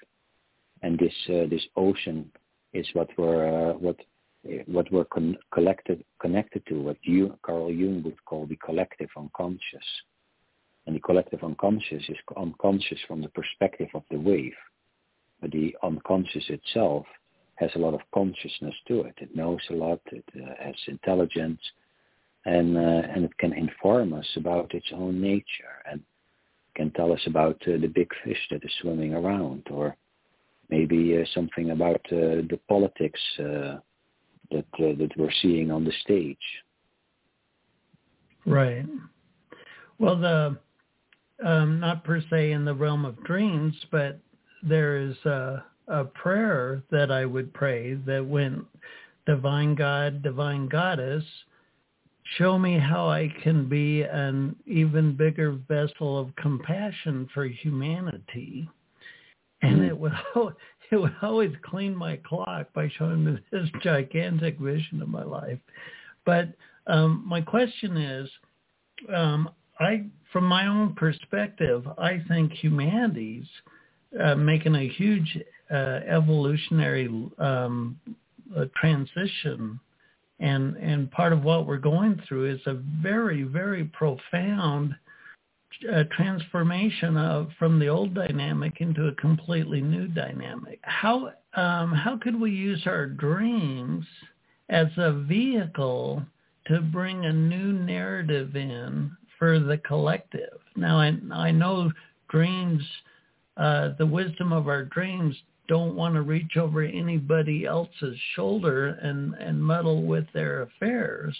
[0.81, 2.31] And this uh, this ocean
[2.73, 3.97] is what we're uh, what
[4.67, 9.85] what we're con- collected, connected to, what you, Carl Jung would call the collective unconscious.
[10.87, 14.53] And the collective unconscious is unconscious from the perspective of the wave.
[15.41, 17.05] But the unconscious itself
[17.55, 19.15] has a lot of consciousness to it.
[19.17, 19.99] It knows a lot.
[20.11, 21.59] It uh, has intelligence,
[22.45, 26.01] and uh, and it can inform us about its own nature and
[26.75, 29.95] can tell us about uh, the big fish that is swimming around, or
[30.69, 33.77] maybe uh, something about uh, the politics uh,
[34.51, 36.37] that that we're seeing on the stage.
[38.45, 38.85] Right.
[39.99, 40.57] Well, the
[41.43, 44.19] um, not per se in the realm of dreams, but
[44.63, 48.65] there is a, a prayer that I would pray that when
[49.25, 51.23] divine God, divine goddess,
[52.37, 58.69] show me how I can be an even bigger vessel of compassion for humanity.
[59.61, 59.83] And hmm.
[59.83, 60.13] it would
[60.91, 65.59] it would always clean my clock by showing me this gigantic vision of my life.
[66.25, 66.49] But
[66.87, 68.29] um, my question is,
[69.13, 69.49] um,
[69.79, 73.45] I, from my own perspective, I think humanity's
[74.19, 75.37] uh, making a huge
[75.71, 77.07] uh, evolutionary
[77.37, 77.99] um,
[78.55, 79.79] uh, transition,
[80.39, 84.95] and and part of what we're going through is a very very profound
[85.89, 90.79] a transformation of from the old dynamic into a completely new dynamic.
[90.83, 94.05] How um, how could we use our dreams
[94.69, 96.23] as a vehicle
[96.67, 100.59] to bring a new narrative in for the collective?
[100.75, 101.91] Now I I know
[102.29, 102.83] dreams,
[103.57, 105.35] uh, the wisdom of our dreams
[105.67, 111.37] don't want to reach over anybody else's shoulder and and muddle with their affairs,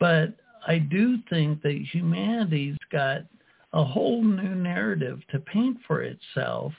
[0.00, 0.34] but
[0.66, 3.24] I do think that humanity's got
[3.74, 6.72] a whole new narrative to paint for itself.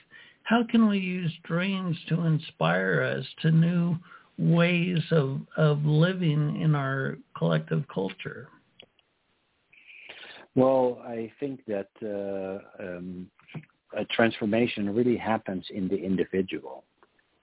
[0.44, 3.98] How can we use dreams to inspire us to new
[4.38, 8.48] ways of, of living in our collective culture?
[10.56, 13.30] Well, I think that uh, um,
[13.98, 16.86] a transformation really happens in the individual.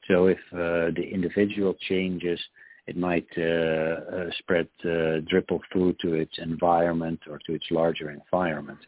[0.09, 2.41] So if uh, the individual changes,
[2.87, 8.11] it might uh, uh, spread, uh, ripple through to its environment or to its larger
[8.11, 8.79] environment.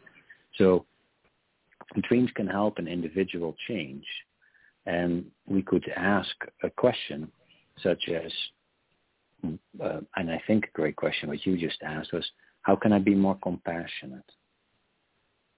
[0.57, 0.85] So
[2.07, 4.05] dreams can help an individual change.
[4.85, 7.31] And we could ask a question
[7.81, 8.31] such as,
[9.83, 12.25] uh, and I think a great question what you just asked was,
[12.61, 14.29] how can I be more compassionate?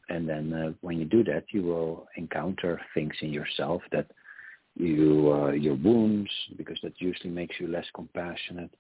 [0.10, 4.08] And then uh, when you do that, you will encounter things in yourself that
[4.76, 8.74] you, uh, your wounds, because that usually makes you less compassionate,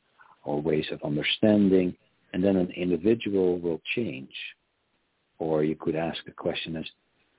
[0.43, 1.95] or ways of understanding.
[2.33, 4.31] And then an individual will change
[5.39, 6.85] or you could ask the question as,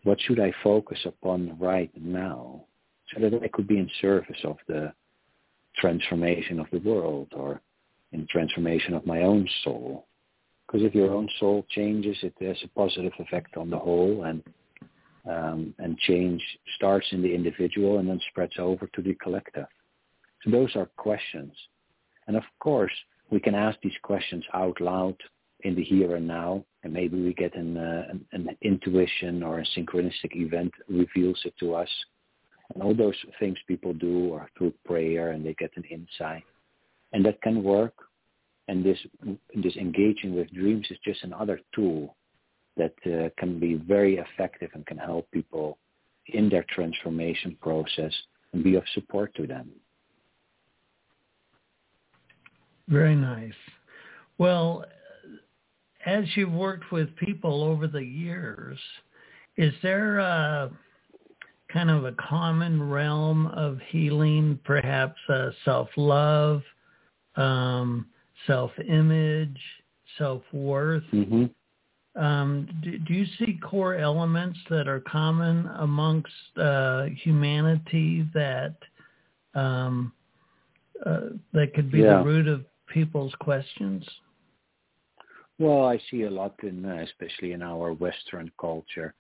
[0.05, 2.65] what should I focus upon right now
[3.13, 4.93] so that I could be in service of the
[5.77, 7.61] transformation of the world or
[8.13, 10.07] in transformation of my own soul?
[10.67, 14.43] Because if your own soul changes, it has a positive effect on the whole and
[15.29, 16.43] um, and change
[16.77, 19.67] starts in the individual and then spreads over to the collective.
[20.43, 21.53] So those are questions.
[22.27, 22.93] And of course,
[23.31, 25.17] we can ask these questions out loud
[25.61, 29.61] in the here and now, and maybe we get an, uh, an, an intuition or
[29.61, 31.89] a synchronistic event reveals it to us.
[32.75, 36.45] And all those things people do are through prayer, and they get an insight,
[37.13, 37.95] and that can work.
[38.69, 38.99] And this
[39.55, 42.15] this engaging with dreams is just another tool
[42.77, 45.79] that uh, can be very effective and can help people
[46.27, 48.13] in their transformation process
[48.53, 49.71] and be of support to them.
[52.89, 53.53] Very nice.
[54.39, 54.85] Well,
[56.07, 58.79] as you've worked with people over the years,
[59.57, 60.71] is there a
[61.73, 66.63] kind of a common realm of healing, perhaps uh, self-love,
[67.37, 68.07] um,
[68.47, 69.59] self-image,
[70.17, 71.05] self-worth?
[71.13, 71.45] Mm-hmm.
[72.21, 78.75] Um, do, do, you see core elements that are common amongst uh, humanity that
[79.55, 80.13] um,
[81.07, 81.21] uh,
[81.53, 82.19] that could be yeah.
[82.19, 84.05] the root of people's questions?
[85.59, 89.15] Well, I see a lot in, uh, especially in our Western culture,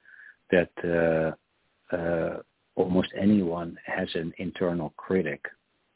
[0.53, 2.39] that uh, uh,
[2.77, 5.45] almost anyone has an internal critic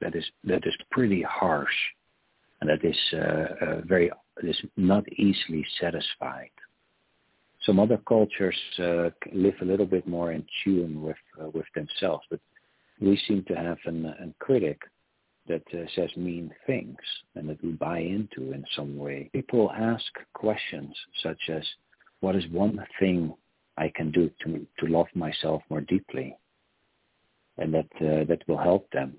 [0.01, 1.74] that is that is pretty harsh,
[2.61, 4.11] and that is uh, uh very
[4.43, 6.51] is not easily satisfied.
[7.64, 12.24] Some other cultures uh, live a little bit more in tune with uh, with themselves,
[12.30, 12.40] but
[13.01, 14.80] we seem to have an, a critic
[15.49, 16.99] that uh, says mean things
[17.34, 19.28] and that we buy into in some way.
[19.32, 21.62] People ask questions such as,
[22.20, 23.34] what is one thing
[23.76, 26.36] I can do to, to love myself more deeply?
[27.59, 29.16] And that, uh, that will help them.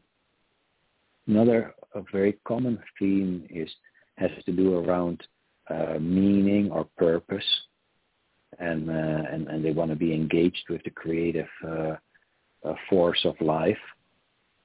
[1.28, 1.74] Another
[2.12, 3.70] very common theme is
[4.18, 5.22] has to do around
[5.70, 7.46] uh, meaning or purpose,
[8.60, 8.94] and, uh,
[9.32, 11.96] and and they want to be engaged with the creative uh,
[12.66, 13.78] uh, force of life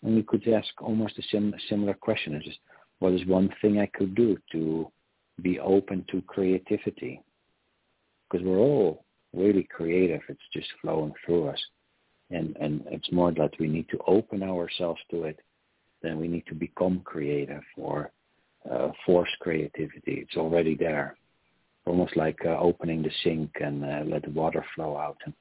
[0.02, 2.58] and we could ask almost a sim- similar question, is just,
[3.00, 4.90] what is one thing I could do to
[5.42, 7.20] be open to creativity?
[8.30, 10.20] Because we're all really creative.
[10.28, 11.60] It's just flowing through us.
[12.30, 15.40] And, and it's more that we need to open ourselves to it
[16.02, 18.10] than we need to become creative or
[18.70, 20.26] uh, force creativity.
[20.26, 21.16] It's already there.
[21.86, 25.32] Almost like uh, opening the sink and uh, let the water flow out and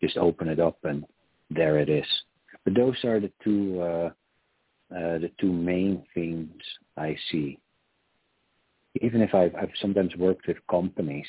[0.00, 1.04] just open it up and
[1.50, 2.06] there it is.
[2.66, 4.10] But those are the two uh,
[4.92, 6.50] uh, the two main things
[6.96, 7.60] I see.
[9.00, 11.28] Even if I've, I've sometimes worked with companies,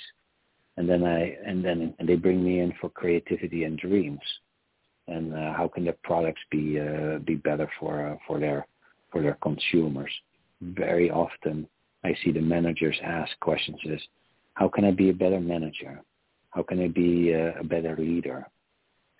[0.77, 4.21] and then I and then and they bring me in for creativity and dreams,
[5.07, 8.65] and uh, how can their products be uh, be better for uh, for their
[9.11, 10.11] for their consumers.
[10.61, 11.67] Very often,
[12.03, 14.01] I see the managers ask questions: "Is
[14.55, 16.01] how can I be a better manager?
[16.49, 18.47] How can I be a, a better leader?"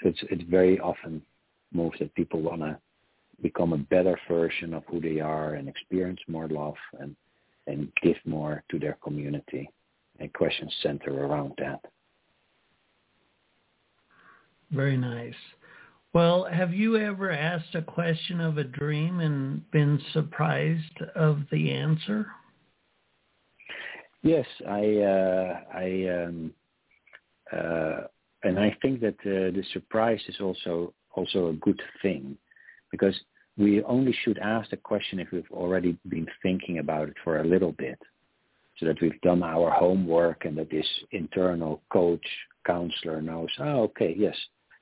[0.02, 1.22] So it's it's very often
[1.74, 2.78] moves that people want to
[3.42, 7.16] become a better version of who they are and experience more love and,
[7.68, 9.70] and give more to their community.
[10.20, 11.80] And questions center around that.
[14.72, 15.36] Very nice.
[16.14, 21.72] Well, have you ever asked a question of a dream and been surprised of the
[21.72, 22.26] answer?
[24.24, 26.54] Yes, I, uh, I, um,
[27.54, 27.98] uh,
[28.44, 32.38] and I think that uh, the surprise is also also a good thing,
[32.92, 33.18] because
[33.58, 37.48] we only should ask the question if we've already been thinking about it for a
[37.54, 38.00] little bit,
[38.78, 42.28] so that we've done our homework and that this internal coach
[42.66, 44.38] counselor knows, oh, okay, yes,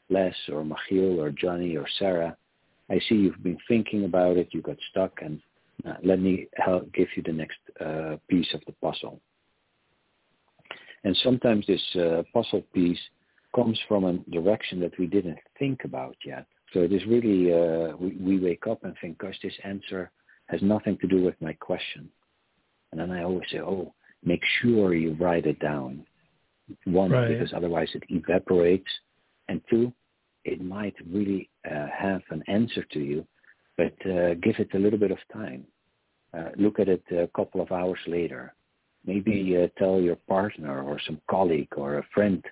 [0.09, 2.35] Les or Machiel or Johnny or Sarah,
[2.89, 5.39] I see you've been thinking about it, you got stuck, and
[5.87, 9.19] uh, let me help give you the next uh, piece of the puzzle.
[11.05, 12.99] And sometimes this uh, puzzle piece
[13.55, 16.45] comes from a direction that we didn't think about yet.
[16.73, 20.11] So it is really, uh, we, we wake up and think, gosh, this answer
[20.47, 22.09] has nothing to do with my question.
[22.91, 23.93] And then I always say, oh,
[24.23, 26.05] make sure you write it down.
[26.85, 27.27] One, right.
[27.27, 28.89] because otherwise it evaporates.
[29.47, 29.93] And two,
[30.43, 33.25] it might really uh, have an answer to you,
[33.77, 35.65] but uh, give it a little bit of time.
[36.35, 38.53] Uh, look at it a couple of hours later.
[39.05, 42.43] Maybe uh, tell your partner or some colleague or a friend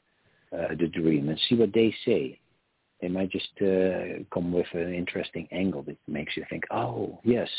[0.54, 2.39] uh, the dream and see what they say.
[3.01, 7.49] They might just uh, come with an interesting angle that makes you think, oh, yes,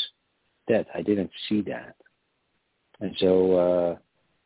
[0.68, 1.96] that, I didn't see that.
[3.00, 3.98] And so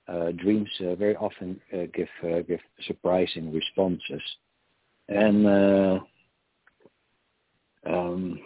[0.09, 4.23] uh, uh, dreams uh, very often uh, give uh, give surprising responses,
[5.09, 5.99] and uh,
[7.87, 8.41] um,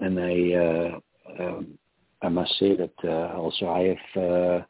[0.00, 1.78] and I uh, um,
[2.20, 4.64] I must say that uh, also I have uh,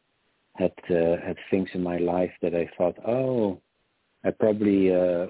[0.53, 3.59] had uh, had things in my life that I thought, oh,
[4.25, 5.27] I probably uh,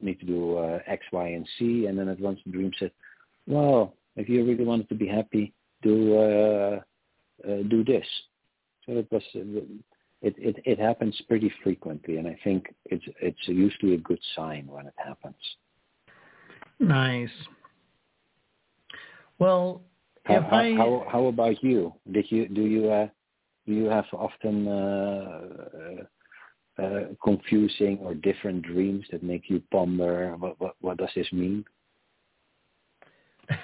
[0.00, 2.92] need to do uh, X, Y, and C, and then at once the dream said,
[3.46, 6.80] well, if you really wanted to be happy, do uh,
[7.46, 8.06] uh, do this.
[8.86, 9.60] So it was uh,
[10.22, 14.66] it, it it happens pretty frequently, and I think it's it's usually a good sign
[14.66, 15.36] when it happens.
[16.78, 17.30] Nice.
[19.38, 19.82] Well,
[20.24, 21.92] how, if how, I how how about you?
[22.10, 23.08] Did you do you uh,
[23.66, 26.04] do you have often uh,
[26.82, 31.64] uh, confusing or different dreams that make you ponder what what, what does this mean?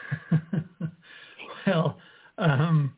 [1.67, 1.99] well,
[2.39, 2.95] um,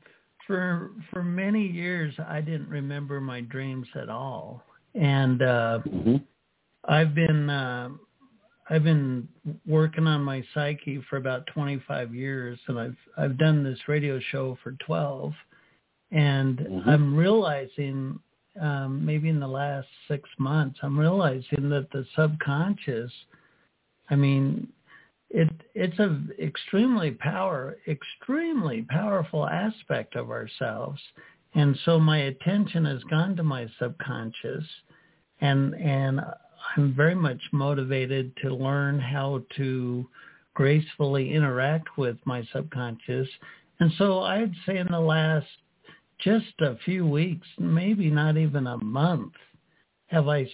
[0.47, 4.63] for for many years I didn't remember my dreams at all,
[4.95, 6.17] and uh, mm-hmm.
[6.85, 7.89] I've been uh,
[8.71, 9.29] I've been
[9.67, 14.59] working on my psyche for about 25 years, and I've I've done this radio show
[14.63, 15.33] for 12,
[16.13, 16.89] and mm-hmm.
[16.89, 18.21] I'm realizing
[18.61, 23.11] um, maybe in the last six months, I'm realizing that the subconscious,
[24.11, 24.69] I mean,
[25.31, 31.01] it it's a extremely power extremely powerful aspect of ourselves.
[31.55, 34.65] And so my attention has gone to my subconscious
[35.41, 36.21] and and
[36.77, 40.09] I'm very much motivated to learn how to
[40.55, 43.29] gracefully interact with my subconscious.
[43.81, 45.47] And so I'd say in the last
[46.25, 49.35] just a few weeks maybe not even a month
[50.15, 50.47] have I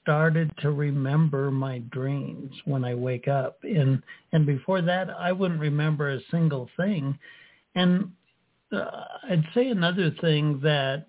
[0.00, 3.58] started to remember my dreams when I wake up.
[3.62, 4.02] And
[4.32, 7.18] and before that, I wouldn't remember a single thing.
[7.74, 8.10] And
[8.72, 11.06] uh, I'd say another thing that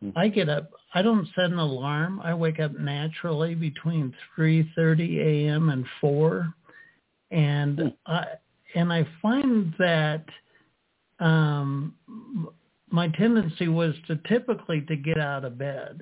[0.00, 0.10] hmm.
[0.14, 0.70] I get up.
[0.94, 2.20] I don't set an alarm.
[2.20, 5.70] I wake up naturally between 3:30 a.m.
[5.70, 6.52] and 4,
[7.30, 7.88] and hmm.
[8.06, 8.24] I
[8.74, 10.24] and I find that
[11.18, 11.94] um,
[12.96, 16.00] my tendency was to typically to get out of bed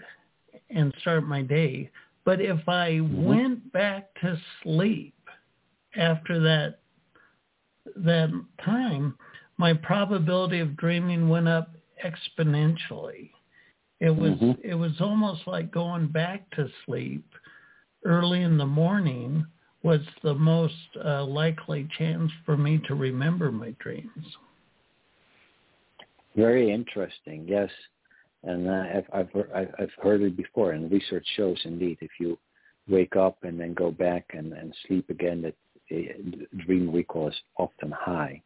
[0.71, 1.91] and start my day.
[2.25, 3.25] But if I mm-hmm.
[3.25, 5.17] went back to sleep
[5.97, 6.79] after that
[7.97, 8.31] that
[8.65, 9.19] time,
[9.57, 11.75] my probability of dreaming went up
[12.07, 13.31] exponentially.
[13.99, 14.53] It was mm-hmm.
[14.63, 17.27] it was almost like going back to sleep
[18.05, 19.45] early in the morning
[19.83, 20.75] was the most
[21.05, 24.37] uh, likely chance for me to remember my dreams.
[26.37, 27.47] Very interesting.
[27.47, 27.71] Yes,
[28.43, 32.39] and uh, I've, I've, I've heard it before, and research shows indeed if you
[32.89, 35.55] wake up and then go back and, and sleep again, that
[36.67, 38.43] dream recall is often high.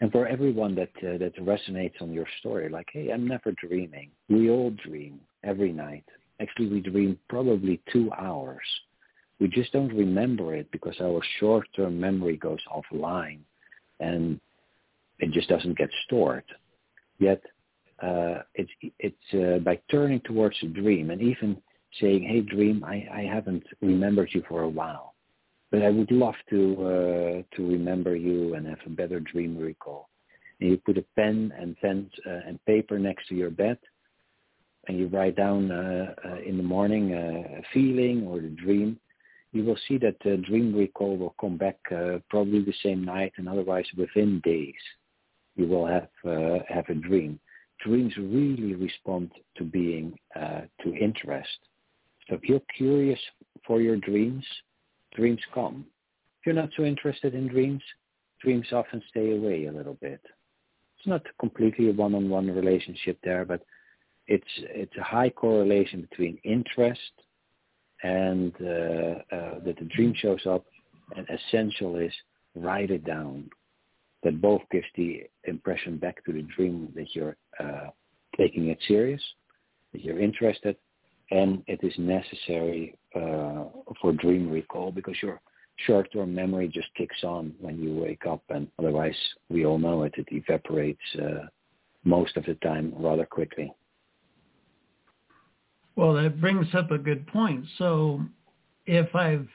[0.00, 4.10] And for everyone that uh, that resonates on your story, like, hey, I'm never dreaming.
[4.30, 6.04] We all dream every night.
[6.40, 8.62] Actually, we dream probably two hours.
[9.40, 13.40] We just don't remember it because our short-term memory goes offline,
[14.00, 14.40] and
[15.18, 16.44] it just doesn't get stored.
[17.20, 17.42] Yet
[18.02, 21.62] uh, it's it's uh, by turning towards a dream and even
[22.00, 25.14] saying, "Hey, dream, I, I haven't remembered you for a while,
[25.70, 30.08] but I would love to uh, to remember you and have a better dream recall."
[30.60, 33.78] And you put a pen and pen uh, and paper next to your bed,
[34.88, 38.98] and you write down uh, uh, in the morning uh, a feeling or the dream.
[39.52, 43.32] you will see that the dream recall will come back uh, probably the same night,
[43.36, 44.82] and otherwise within days,
[45.60, 47.38] you will have uh, have a dream.
[47.84, 51.58] Dreams really respond to being uh, to interest.
[52.26, 53.20] So if you're curious
[53.66, 54.44] for your dreams,
[55.14, 55.86] dreams come.
[56.38, 57.82] If you're not so interested in dreams,
[58.42, 60.22] dreams often stay away a little bit.
[60.96, 63.62] It's not completely a one-on-one relationship there, but
[64.26, 67.14] it's it's a high correlation between interest
[68.02, 70.64] and uh, uh, that the dream shows up.
[71.16, 72.12] And essential is
[72.54, 73.50] write it down.
[74.22, 77.88] That both gives the impression back to the dream that you're uh,
[78.36, 79.22] taking it serious,
[79.92, 80.76] that you're interested,
[81.30, 83.64] and it is necessary uh,
[84.00, 85.40] for dream recall because your
[85.86, 89.16] short-term memory just kicks on when you wake up, and otherwise,
[89.48, 91.46] we all know it, it evaporates uh,
[92.04, 93.72] most of the time rather quickly.
[95.96, 97.64] Well, that brings up a good point.
[97.78, 98.20] So,
[98.86, 99.48] if I've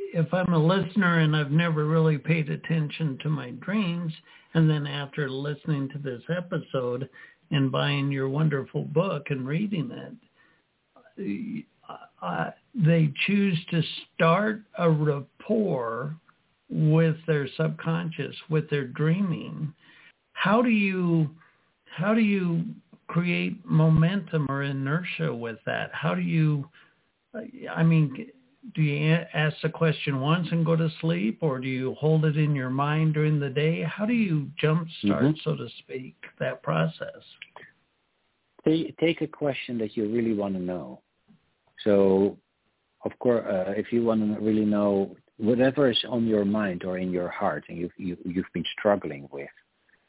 [0.00, 4.12] if I'm a listener and I've never really paid attention to my dreams,
[4.54, 7.08] and then after listening to this episode
[7.50, 11.64] and buying your wonderful book and reading it,
[12.74, 13.82] they choose to
[14.14, 16.14] start a rapport
[16.70, 19.72] with their subconscious, with their dreaming.
[20.32, 21.30] How do you
[21.96, 22.64] how do you
[23.08, 25.90] create momentum or inertia with that?
[25.92, 26.68] How do you
[27.70, 28.30] I mean,
[28.74, 32.36] do you ask the question once and go to sleep or do you hold it
[32.36, 33.82] in your mind during the day?
[33.82, 35.30] How do you jumpstart, mm-hmm.
[35.42, 37.22] so to speak, that process?
[38.64, 41.00] Take a question that you really want to know
[41.84, 42.36] so,
[43.04, 46.98] of course, uh, if you want to really know whatever is on your mind or
[46.98, 49.48] in your heart and you've, you, have you have been struggling with,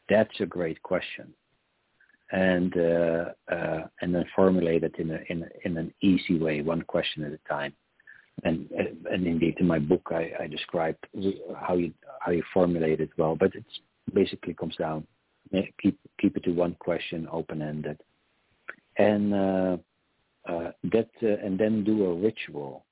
[0.09, 1.33] that's a great question.
[2.31, 6.61] And uh, uh, and then formulate it in a, in a, in an easy way,
[6.61, 7.73] one question at a time.
[8.43, 10.95] And and indeed, in my book, I, I describe
[11.59, 13.35] how you how you formulate it well.
[13.35, 13.65] But it
[14.13, 15.05] basically comes down
[15.81, 17.99] keep keep it to one question, open ended,
[18.97, 19.77] and uh,
[20.47, 22.85] uh, that uh, and then do a ritual.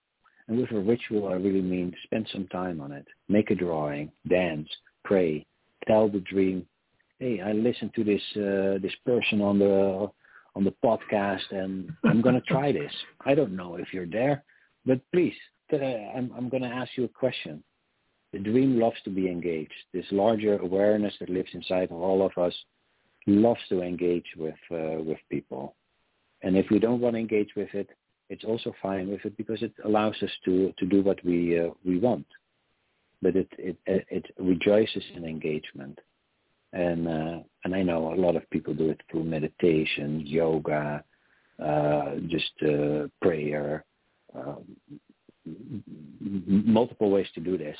[0.48, 3.06] And with a ritual, I really mean spend some time on it.
[3.28, 4.70] Make a drawing, dance,
[5.04, 5.45] pray,
[5.86, 6.66] tell the dream.
[7.20, 10.10] Hey, I listened to this uh, this person on the
[10.56, 12.91] on the podcast, and I'm going to try this.
[13.26, 14.43] I don't know if you're there,
[14.88, 15.36] but please,
[15.72, 17.64] I'm I'm going to ask you a question.
[18.34, 19.74] The dream loves to be engaged.
[19.94, 22.56] This larger awareness that lives inside of all of us
[23.26, 25.76] loves to engage with uh, with people.
[26.42, 27.90] And if we don't want to engage with it,
[28.30, 31.70] it's also fine with it because it allows us to, to do what we, uh,
[31.86, 32.26] we want.
[33.22, 36.00] But it, it, it rejoices in engagement.
[36.74, 41.04] And, uh, and I know a lot of people do it through meditation, yoga,
[41.64, 43.84] uh, just uh, prayer,
[44.36, 44.63] um,
[46.45, 47.78] multiple ways to do this.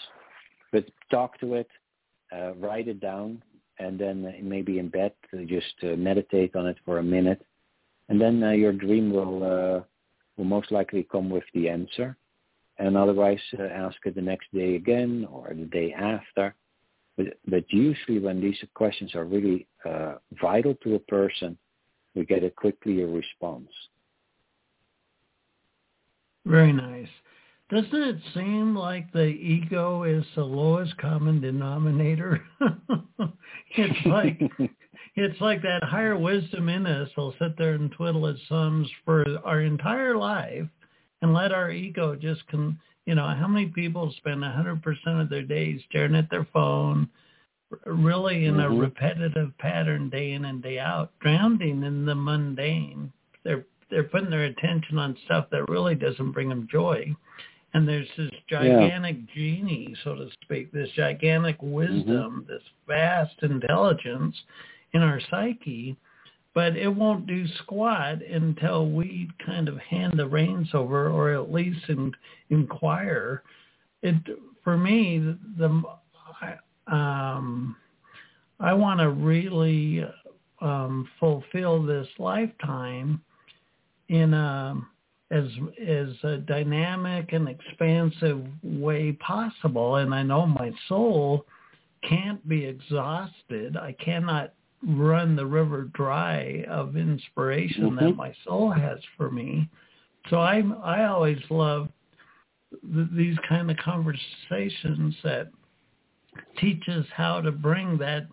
[0.72, 1.70] But talk to it,
[2.36, 3.42] uh, write it down,
[3.80, 5.14] and then maybe in bed
[5.46, 7.42] just uh, meditate on it for a minute
[8.10, 9.82] and then uh, your dream will uh,
[10.38, 12.16] will most likely come with the answer,
[12.78, 16.56] and otherwise uh, ask it the next day again or the day after.
[17.18, 21.58] But, but usually when these questions are really uh, vital to a person,
[22.14, 23.70] we get a quickly a response.
[26.48, 27.10] Very nice.
[27.70, 32.42] Doesn't it seem like the ego is the lowest common denominator?
[33.72, 34.42] it's like
[35.16, 39.26] it's like that higher wisdom in us will sit there and twiddle its thumbs for
[39.44, 40.66] our entire life
[41.22, 45.20] and let our ego just con you know how many people spend a hundred percent
[45.20, 47.10] of their days staring at their phone
[47.86, 48.74] really in mm-hmm.
[48.74, 53.12] a repetitive pattern day in and day out drowning in the mundane
[53.44, 57.06] they're they're putting their attention on stuff that really doesn't bring them joy
[57.74, 59.34] and there's this gigantic yeah.
[59.36, 61.72] genie so to speak this gigantic mm-hmm.
[61.72, 62.52] wisdom mm-hmm.
[62.52, 64.36] this vast intelligence
[64.94, 65.96] in our psyche,
[66.54, 71.52] but it won't do squat until we kind of hand the reins over or at
[71.52, 72.12] least in,
[72.50, 73.44] inquire.
[74.02, 74.16] It
[74.64, 75.84] for me the
[76.88, 77.76] um,
[78.60, 80.06] I want to really
[80.62, 83.22] um, fulfill this lifetime
[84.10, 84.76] in a
[85.30, 85.46] as
[85.86, 91.46] as a dynamic and expansive way possible and I know my soul
[92.08, 93.76] can't be exhausted.
[93.76, 94.54] I cannot
[94.88, 98.06] run the river dry of inspiration mm-hmm.
[98.06, 99.70] that my soul has for me.
[100.30, 101.90] So I I always love
[102.94, 105.50] th- these kind of conversations that
[106.60, 108.28] teach us how to bring that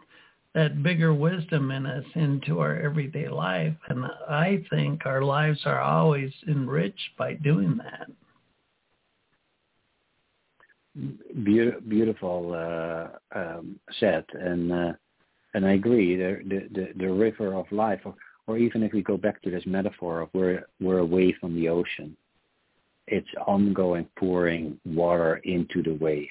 [0.55, 3.77] that bigger wisdom in us into our everyday life.
[3.89, 8.09] And I think our lives are always enriched by doing that.
[11.43, 14.93] Be- beautiful uh, um, said, and uh,
[15.55, 16.17] and I agree.
[16.17, 18.15] The, the the river of life, or,
[18.47, 21.69] or even if we go back to this metaphor of we're we're away from the
[21.69, 22.17] ocean,
[23.09, 26.29] it's ongoing pouring water into the wave.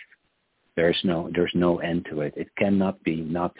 [0.77, 2.33] There's no there's no end to it.
[2.37, 3.53] It cannot be not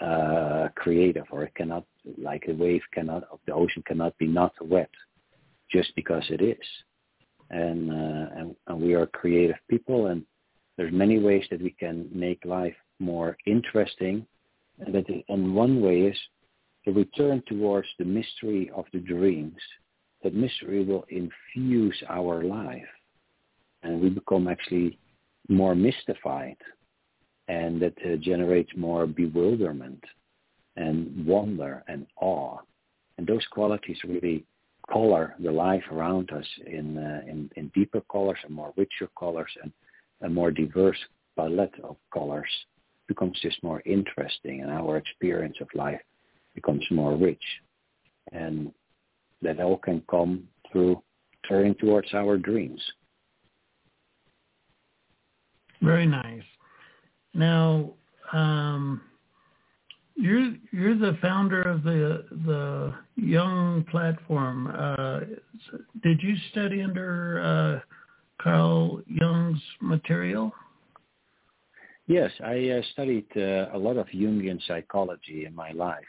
[0.00, 1.84] uh, creative, or it cannot
[2.16, 4.90] like a wave cannot of the ocean cannot be not wet,
[5.70, 6.66] just because it is.
[7.50, 10.22] And, uh, and and we are creative people, and
[10.76, 14.26] there's many ways that we can make life more interesting.
[14.80, 16.18] And that and one way is
[16.84, 19.60] to return towards the mystery of the dreams
[20.22, 22.88] that mystery will infuse our life
[23.82, 24.98] and we become actually
[25.48, 26.56] more mystified
[27.48, 30.02] and that uh, generates more bewilderment
[30.76, 32.58] and wonder and awe
[33.16, 34.44] and those qualities really
[34.90, 39.50] color the life around us in, uh, in, in deeper colors and more richer colors
[39.62, 39.72] and
[40.22, 40.98] a more diverse
[41.36, 42.48] palette of colors
[43.06, 46.00] becomes just more interesting and our experience of life
[46.54, 47.42] becomes more rich
[48.32, 48.72] and
[49.42, 51.00] that all can come through
[51.48, 52.82] turning towards our dreams.
[55.80, 56.42] Very nice.
[57.34, 57.92] Now,
[58.32, 59.00] um,
[60.16, 64.66] you're you're the founder of the the Jung platform.
[64.66, 65.20] Uh,
[66.02, 70.52] did you study under uh, Carl Jung's material?
[72.08, 76.06] Yes, I uh, studied uh, a lot of Jungian psychology in my life.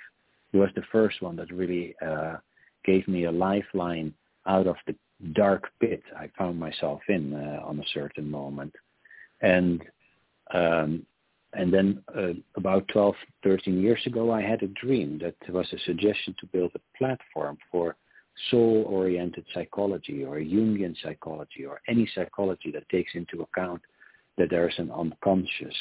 [0.52, 2.38] He was the first one that really uh,
[2.86, 4.14] gave me a lifeline
[4.48, 4.96] out of the
[5.34, 8.74] dark pit I found myself in uh, on a certain moment.
[9.42, 9.84] And
[10.54, 11.06] um,
[11.54, 15.80] and then uh, about 12, 13 years ago, I had a dream that was a
[15.86, 17.96] suggestion to build a platform for
[18.52, 23.82] soul-oriented psychology or Jungian psychology or any psychology that takes into account
[24.38, 25.76] that there is an unconscious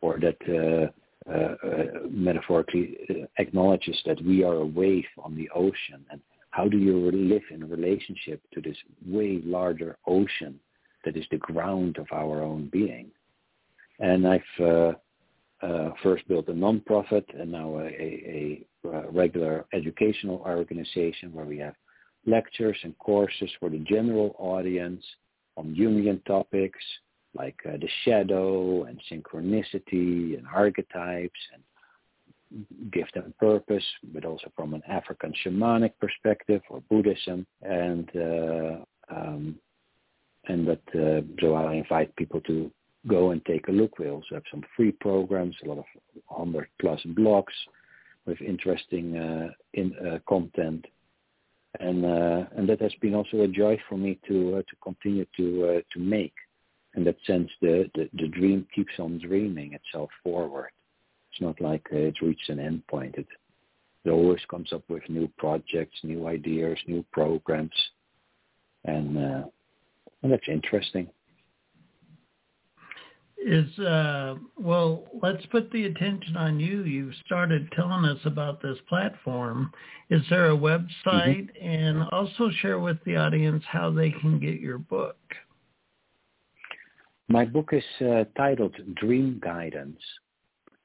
[0.00, 0.90] or that uh,
[1.30, 6.66] uh, uh metaphorically uh, acknowledges that we are a wave on the ocean and how
[6.68, 10.58] do you live in relationship to this way larger ocean
[11.04, 13.10] that is the ground of our own being?
[14.02, 14.92] And I've uh,
[15.62, 21.58] uh, first built a non-profit and now a, a, a, regular educational organization where we
[21.58, 21.74] have
[22.26, 25.04] lectures and courses for the general audience
[25.56, 26.80] on Jungian topics
[27.34, 31.62] like uh, the shadow and synchronicity and archetypes and
[32.92, 37.46] give them purpose, but also from an African shamanic perspective or Buddhism.
[37.62, 38.76] And uh,
[39.14, 39.58] um,
[40.48, 42.70] and that uh, so I invite people to
[43.06, 43.98] go and take a look.
[43.98, 45.84] We also have some free programs, a lot of
[46.28, 47.52] 100 plus blogs
[48.26, 50.86] with interesting uh, in, uh, content.
[51.80, 55.24] And uh, and that has been also a joy for me to uh, to continue
[55.38, 56.34] to uh, to make.
[56.94, 60.68] In that sense, the, the the dream keeps on dreaming itself forward.
[61.30, 63.14] It's not like uh, it's reached an end point.
[63.16, 63.26] It,
[64.04, 67.72] it always comes up with new projects, new ideas, new programs,
[68.84, 71.08] and and that's interesting.
[73.44, 76.84] Is uh, well, let's put the attention on you.
[76.84, 79.72] You started telling us about this platform.
[80.10, 81.66] Is there a website, mm-hmm.
[81.66, 85.16] and also share with the audience how they can get your book?
[87.28, 89.98] My book is uh, titled Dream Guidance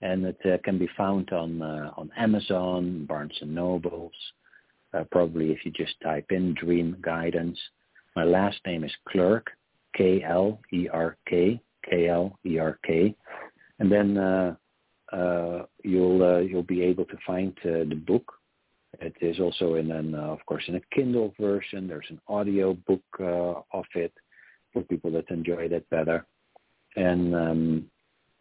[0.02, 4.14] and it uh, can be found on uh, on Amazon, Barnes and Nobles.
[4.94, 7.60] Uh, probably if you just type in Dream Guidance.
[8.16, 9.48] My last name is Klerk,
[9.96, 11.60] K L E R K,
[11.90, 13.16] K L E R K,
[13.80, 14.56] and then uh,
[15.14, 18.34] uh, you'll uh, you'll be able to find the book.
[19.00, 21.88] It is also in an of course in a Kindle version.
[21.88, 24.14] There's an audio book of it
[24.74, 26.26] for people that enjoy that better.
[26.96, 27.86] And um,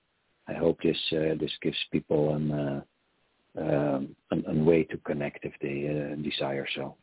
[0.48, 2.80] I hope this uh, this gives people an uh,
[3.61, 6.94] um, an, a way to connect if they uh, desire so.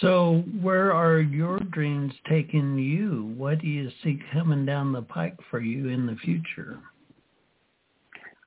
[0.00, 3.34] So where are your dreams taking you?
[3.36, 6.78] What do you see coming down the pike for you in the future?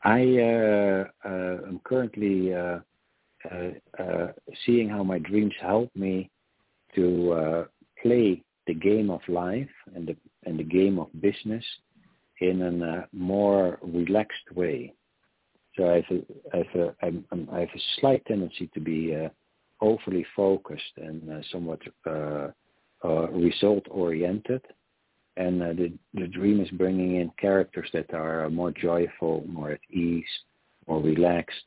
[0.03, 2.79] I uh, uh, am currently uh,
[3.49, 4.27] uh, uh
[4.65, 6.29] seeing how my dreams help me
[6.95, 7.65] to uh,
[8.01, 11.63] play the game of life and the and the game of business
[12.41, 14.93] in a more relaxed way.
[15.75, 16.21] So I have a,
[16.53, 19.29] I have a, I'm, I have a slight tendency to be uh,
[19.81, 22.49] overly focused and uh, somewhat uh,
[23.03, 24.61] uh, result-oriented.
[25.35, 30.23] And the, the dream is bringing in characters that are more joyful, more at ease,
[30.87, 31.65] more relaxed,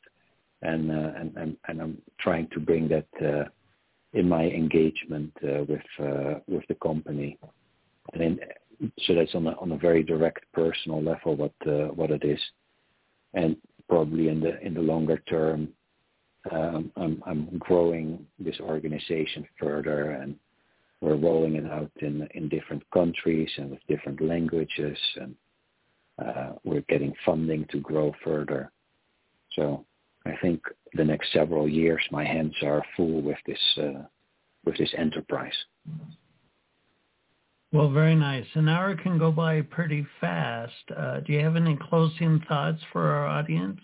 [0.61, 3.49] and and, and, and I'm trying to bring that
[4.13, 7.37] in my engagement uh, with uh, with the company,
[8.13, 8.39] and in,
[9.05, 12.39] so that's on a on a very direct personal level what uh, what it is,
[13.33, 13.57] and
[13.89, 15.69] probably in the in the longer term,
[16.51, 20.35] um, I'm, I'm growing this organization further and
[21.01, 25.35] we're rolling it out in, in different countries and with different languages and
[26.23, 28.71] uh, we're getting funding to grow further.
[29.53, 29.85] So
[30.25, 30.61] I think
[30.93, 34.03] the next several years my hands are full with this uh,
[34.65, 35.53] with this enterprise.
[37.71, 38.45] Well, very nice.
[38.53, 40.73] An hour can go by pretty fast.
[40.95, 43.81] Uh, do you have any closing thoughts for our audience?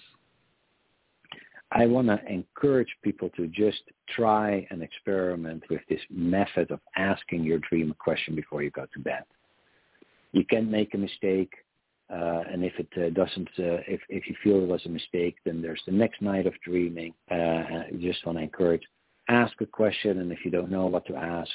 [1.76, 3.82] I want to encourage people to just
[4.16, 8.86] try and experiment with this method of asking your dream a question before you go
[8.94, 9.24] to bed.
[10.34, 11.52] You can make a mistake,
[12.12, 15.38] uh, and if it uh, doesn't, uh, if if you feel it was a mistake,
[15.46, 17.14] then there's the next night of dreaming.
[17.32, 18.84] Uh, you just want to encourage,
[19.28, 21.52] ask a question, and if you don't know what to ask,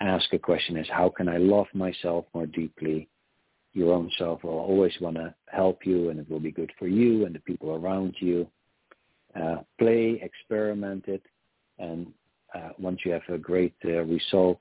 [0.00, 3.08] ask a question: Is how can I love myself more deeply?
[3.72, 6.86] Your own self will always want to help you, and it will be good for
[6.86, 8.46] you and the people around you
[9.40, 11.22] uh, play, experiment it,
[11.78, 12.06] and
[12.54, 14.58] uh, once you have a great uh, result,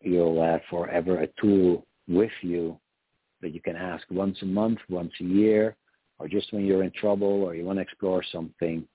[0.00, 2.78] you'll have forever a tool with you
[3.40, 5.76] that you can ask once a month, once a year,
[6.18, 8.86] or just when you're in trouble or you want to explore something,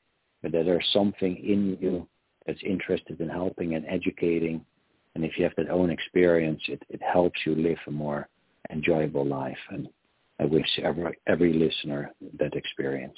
[0.42, 2.08] but that there's something in you
[2.46, 4.64] that's interested in helping and educating.
[5.16, 8.28] And if you have that own experience, it, it helps you live a more
[8.70, 9.58] enjoyable life.
[9.70, 9.88] And
[10.40, 13.18] I wish every, every listener that experience.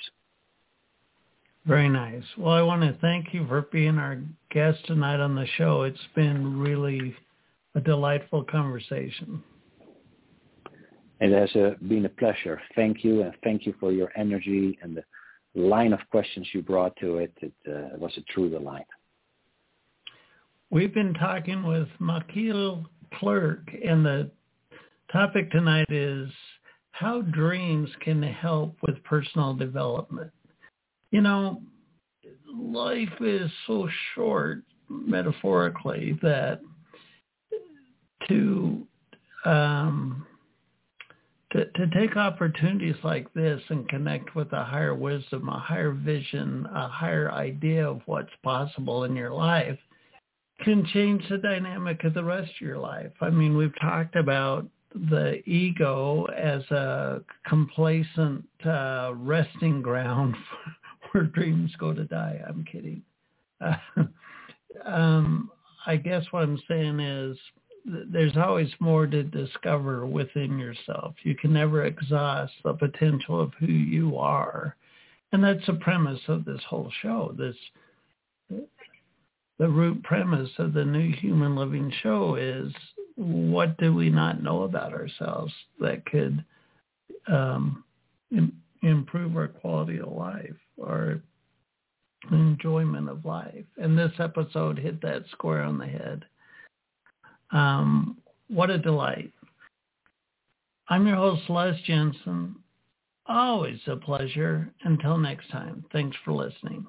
[1.65, 2.23] Very nice.
[2.37, 5.81] Well, I want to thank you for being our guest tonight on the show.
[5.81, 7.15] It's been really
[7.73, 9.43] a delightful conversation.
[11.19, 12.61] It has uh, been a pleasure.
[12.75, 15.03] Thank you, and thank you for your energy and the
[15.59, 17.33] line of questions you brought to it.
[17.41, 18.85] It, uh, was a true delight.
[20.69, 22.85] We've been talking with Machiel
[23.15, 24.29] Klerk, and the
[25.11, 26.29] topic tonight is
[26.91, 30.31] how dreams can help with personal development
[31.15, 31.61] you know,
[32.53, 36.59] life is so short, metaphorically, that
[38.27, 38.85] to
[39.45, 40.27] um,
[41.53, 46.67] to, to take opportunities like this and connect with a higher wisdom, a higher vision,
[46.75, 49.79] a higher idea of what's possible in your life
[50.65, 53.13] can change the dynamic of the rest of your life.
[53.21, 60.35] I mean, we've talked about the ego as a complacent uh, resting ground
[61.15, 62.41] where dreams go to die.
[62.47, 63.01] I'm kidding.
[63.61, 63.75] Uh,
[64.85, 65.49] um,
[65.87, 67.37] I guess what I'm saying is
[67.85, 71.15] there's always more to discover within yourself.
[71.23, 74.75] You can never exhaust the potential of who you are.
[75.31, 77.33] And that's the premise of this whole show.
[77.37, 77.55] This
[79.57, 82.73] the root premise of the new human living show is
[83.15, 86.43] what do we not know about ourselves that could
[87.27, 87.85] um,
[88.81, 91.21] improve our quality of life or
[92.31, 93.65] enjoyment of life.
[93.77, 96.25] And this episode hit that square on the head.
[97.51, 98.17] Um,
[98.47, 99.31] what a delight.
[100.87, 102.55] I'm your host, Les Jensen.
[103.27, 104.71] Always a pleasure.
[104.83, 106.85] Until next time, thanks for listening.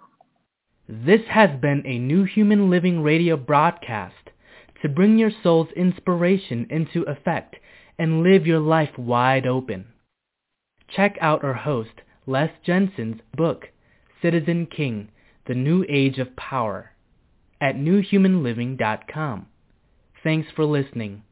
[0.88, 4.30] This has been a New Human Living radio broadcast
[4.82, 7.56] to bring your soul's inspiration into effect
[7.98, 9.86] and live your life wide open.
[10.88, 13.70] Check out our host, Les Jensen's book,
[14.22, 15.08] Citizen King,
[15.46, 16.92] The New Age of Power,
[17.60, 19.46] at newhumanliving.com.
[20.22, 21.22] Thanks for listening.